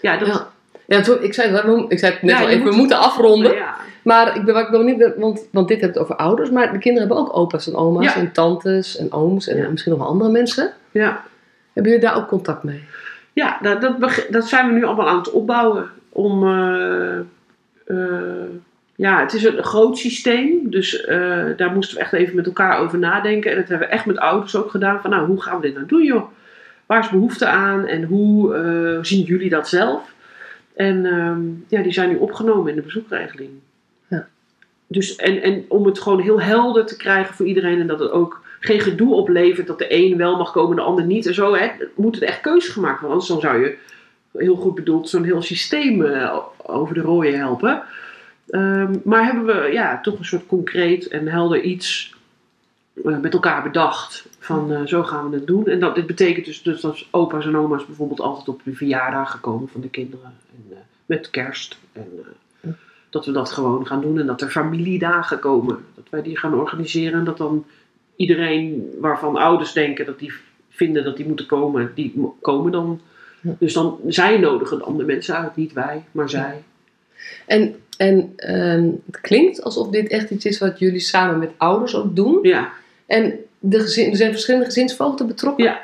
[0.00, 0.48] Ja, dat, Ja.
[0.86, 1.48] Ja, toen, ik, zei,
[1.88, 3.54] ik zei het net Ja, al even, we moet- moeten afronden.
[3.54, 3.74] Ja.
[4.02, 6.78] Maar ik ben, ik ben ben, want, want dit hebt het over ouders, maar de
[6.78, 9.68] kinderen hebben ook opa's en oma's en tantes en ooms en Ja.
[9.68, 10.72] misschien nog wel andere mensen.
[10.90, 11.24] Ja,
[11.72, 12.84] Hebben jullie daar ook contact mee?
[13.32, 13.96] ja dat,
[14.30, 15.88] dat zijn we nu allemaal aan het opbouwen.
[16.08, 17.18] Om, eh,
[17.84, 17.96] eh,
[19.00, 22.78] ja, het is een groot systeem, dus eh, daar moesten we echt even met elkaar
[22.78, 23.50] over nadenken.
[23.50, 25.00] En dat hebben we echt met ouders ook gedaan.
[25.00, 26.30] Van nou, hoe gaan we dit nou doen joh?
[26.86, 30.12] Waar is behoefte aan en hoe eh, zien jullie dat zelf?
[30.74, 33.50] En ehm, ja, die zijn nu opgenomen in de bezoekregeling.
[34.08, 34.28] Ja.
[34.86, 38.10] Dus, en, en om het gewoon heel helder te krijgen voor iedereen en dat het
[38.10, 41.54] ook geen gedoe oplevert dat de een wel mag komen, de ander niet en zo,
[41.54, 43.10] hè, moet het echt keuze gemaakt worden.
[43.10, 43.76] Anders dan zou je
[44.32, 47.82] heel goed bedoeld, zo'n heel systeem eh, over de rooien helpen.
[48.50, 52.14] Ehm, maar hebben we ja, toch een soort concreet en helder iets
[53.04, 54.28] eh, met elkaar bedacht.
[54.38, 55.66] Van eh, zo gaan we het doen.
[55.66, 59.40] En dat, dit betekent dus, dus dat opa's en oma's bijvoorbeeld altijd op de verjaardagen
[59.40, 60.34] komen van de kinderen.
[60.50, 61.78] En, eh, met kerst.
[61.92, 62.08] En
[63.10, 64.18] dat we dat gewoon gaan doen.
[64.18, 65.78] En dat er familiedagen komen.
[65.94, 67.18] Dat wij die gaan organiseren.
[67.18, 67.64] En dat dan
[68.16, 70.32] iedereen waarvan ouders denken dat die
[70.68, 73.00] vinden dat die moeten komen, die komen dan.
[73.40, 73.56] Ja.
[73.58, 76.62] Dus dan zij nodigen dan de mensen uit, niet wij, maar zij.
[77.46, 77.74] En,
[78.08, 82.16] en ehm, het klinkt alsof dit echt iets is wat jullie samen met ouders ook
[82.16, 82.38] doen.
[82.42, 82.68] Ja,
[83.06, 85.64] En de gezin, er zijn verschillende gezinsvoogden betrokken.
[85.64, 85.80] ja.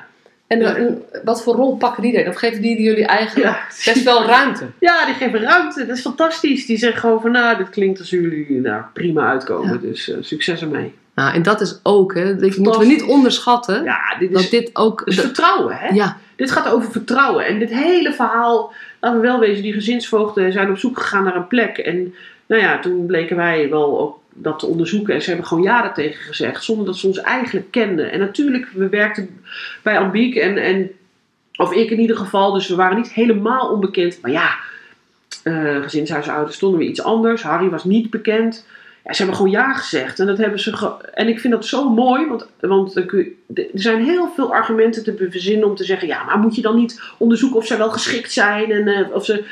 [0.46, 0.76] En, Ja.
[0.76, 2.28] en wat voor rol pakken die dan?
[2.28, 3.58] Of geven die jullie eigenlijk Ja.
[3.92, 4.64] best wel ruimte?
[4.80, 5.86] Ja, die geven ruimte.
[5.86, 6.66] Dat is fantastisch.
[6.66, 9.72] Die zeggen gewoon van, nou, dit klinkt als jullie nou, prima uitkomen.
[9.72, 9.78] Ja.
[9.80, 10.94] Dus eh, succes ermee.
[11.14, 13.84] Nou, en dat is ook, hè, dat moeten we niet onderschatten.
[13.84, 15.02] Ja, dit dat is, dit ook.
[15.04, 15.88] is vertrouwen, hè?
[15.94, 17.46] ja, Dit gaat over vertrouwen.
[17.46, 18.72] En dit hele verhaal,
[19.06, 21.78] laten we wel wezen, die gezinsvoogden zijn op zoek gegaan naar een plek.
[21.78, 22.14] En
[22.46, 25.14] nou ja, toen bleken wij wel ook dat te onderzoeken.
[25.14, 28.12] En ze hebben gewoon ja tegen gezegd, zonder dat ze ons eigenlijk kenden.
[28.12, 29.40] En natuurlijk, we werkten
[29.82, 30.90] bij Ambiek en, en
[31.56, 34.18] of ik in ieder geval, dus we waren niet helemaal onbekend.
[34.22, 34.56] Maar ja,
[35.42, 37.42] eh gezinshuisouders stonden we iets anders.
[37.42, 38.66] Harry was niet bekend.
[39.10, 40.18] Ze hebben gewoon ja gezegd.
[40.18, 43.32] En, dat hebben ze en ik vind dat zo mooi, want, want er
[43.74, 47.02] zijn heel veel argumenten te verzinnen om te zeggen: ja, maar moet je dan niet
[47.18, 48.70] onderzoeken of zij wel geschikt zijn?
[48.70, 49.44] En eh, of ze.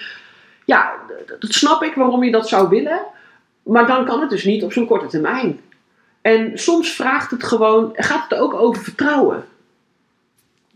[0.65, 0.93] Ja,
[1.39, 3.01] dat snap ik waarom je dat zou willen.
[3.63, 5.61] Maar dan kan het dus niet op zo'n korte termijn.
[6.23, 9.45] En soms vraagt het gewoon, gaat het ook over vertrouwen.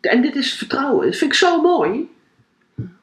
[0.01, 1.07] En dit is vertrouwen.
[1.07, 2.11] Dat vind ik zo mooi.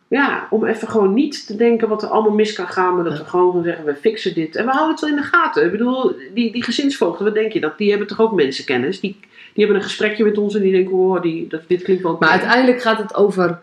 [0.08, 3.18] Ja, om even gewoon niet te denken wat er allemaal mis kan gaan, maar dat
[3.18, 4.56] we gewoon zeggen, we fixen dit.
[4.56, 5.66] En we houden het wel in de gaten.
[5.66, 7.60] Ik bedoel, die, die gezinsvoogden, wat denk je?
[7.60, 8.99] Dat, die hebben toch ook mensenkennis?
[8.99, 9.18] Die,
[9.53, 12.18] die hebben een gesprekje met ons en die denken, oh, die, dat, dit klinkt wel...
[12.20, 13.60] maar uiteindelijk gaat het over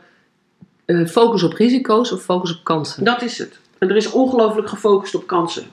[0.84, 3.04] eh, focus op risico's of focus op kansen.
[3.04, 3.58] Dat is het.
[3.78, 5.64] En er is ongelooflijk gefocust op kansen.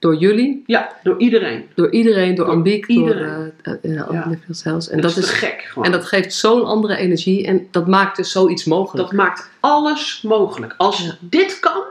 [0.00, 1.66] Door jullie, Ja, door iedereen.
[1.74, 3.52] door iedereen, door Door Ambiek, door iedereen.
[3.82, 4.26] ja, Ja.
[4.28, 4.88] Live Cells.
[4.88, 5.84] En dat, dat, is gek gewoon.
[5.84, 9.08] en dat geeft zo'n andere energie en dat maakt dus zoiets mogelijk.
[9.08, 10.74] Dat maakt alles mogelijk.
[10.76, 11.16] Als Ja.
[11.20, 11.82] dit kan,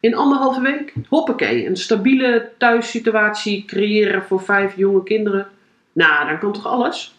[0.00, 5.46] in anderhalve week, hoppakee, een stabiele thuissituatie creëren voor vijf jonge kinderen.
[5.92, 7.14] Nou, dan kan toch alles?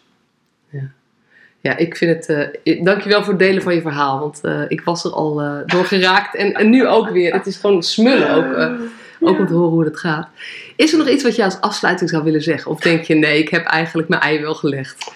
[1.60, 2.48] Ja, ik vind het.
[2.62, 4.18] ik- dankjewel voor het delen van je verhaal.
[4.20, 6.36] Want eh, ik was er al eh, door geraakt.
[6.36, 7.32] En, en nu ook weer.
[7.32, 8.78] Het is gewoon smullen ook.
[9.24, 10.28] Ook om te horen hoe het gaat.
[10.76, 12.70] Is er nog iets wat je als afsluiting zou willen zeggen?
[12.70, 15.12] Of denk je, nee, ik heb eigenlijk mijn ei wel gelegd?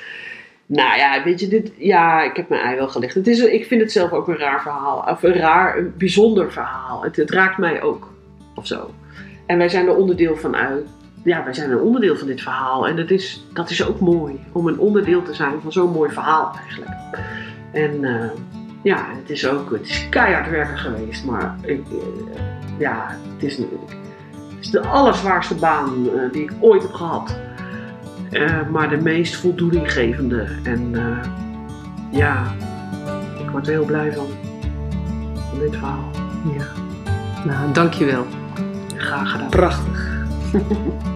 [0.66, 3.14] Nou ja, weet je, dit, ja, ik heb mijn ei wel gelegd.
[3.14, 5.04] Het is, ik vind het zelf ook een raar verhaal.
[5.10, 7.02] Of een raar, een bijzonder verhaal.
[7.02, 8.14] Het, het raakt mij ook.
[8.54, 8.90] Of zo.
[9.46, 10.86] En wij zijn er onderdeel van uit.
[11.24, 12.88] Ja, wij zijn een onderdeel van dit verhaal.
[12.88, 14.40] En dat is, dat is ook mooi.
[14.52, 16.90] Om een onderdeel te zijn van zo'n mooi verhaal eigenlijk.
[17.72, 18.30] En eh,
[18.86, 21.24] ja, het is ook het is keihard werken geweest.
[21.24, 22.38] Maar ik, eh,
[22.78, 23.68] ja, het is, het
[24.60, 27.36] is de allerzwaarste baan eh, die ik ooit heb gehad.
[28.30, 30.46] Eh, maar de meest voldoeninggevende.
[30.62, 30.94] En
[32.10, 32.54] ja,
[33.38, 34.26] ik word er heel blij van.
[35.50, 36.10] Van dit verhaal.
[36.56, 36.66] Ja.
[37.44, 38.26] Nou, dankjewel.
[38.96, 39.48] Graag gedaan.
[39.48, 40.24] Prachtig.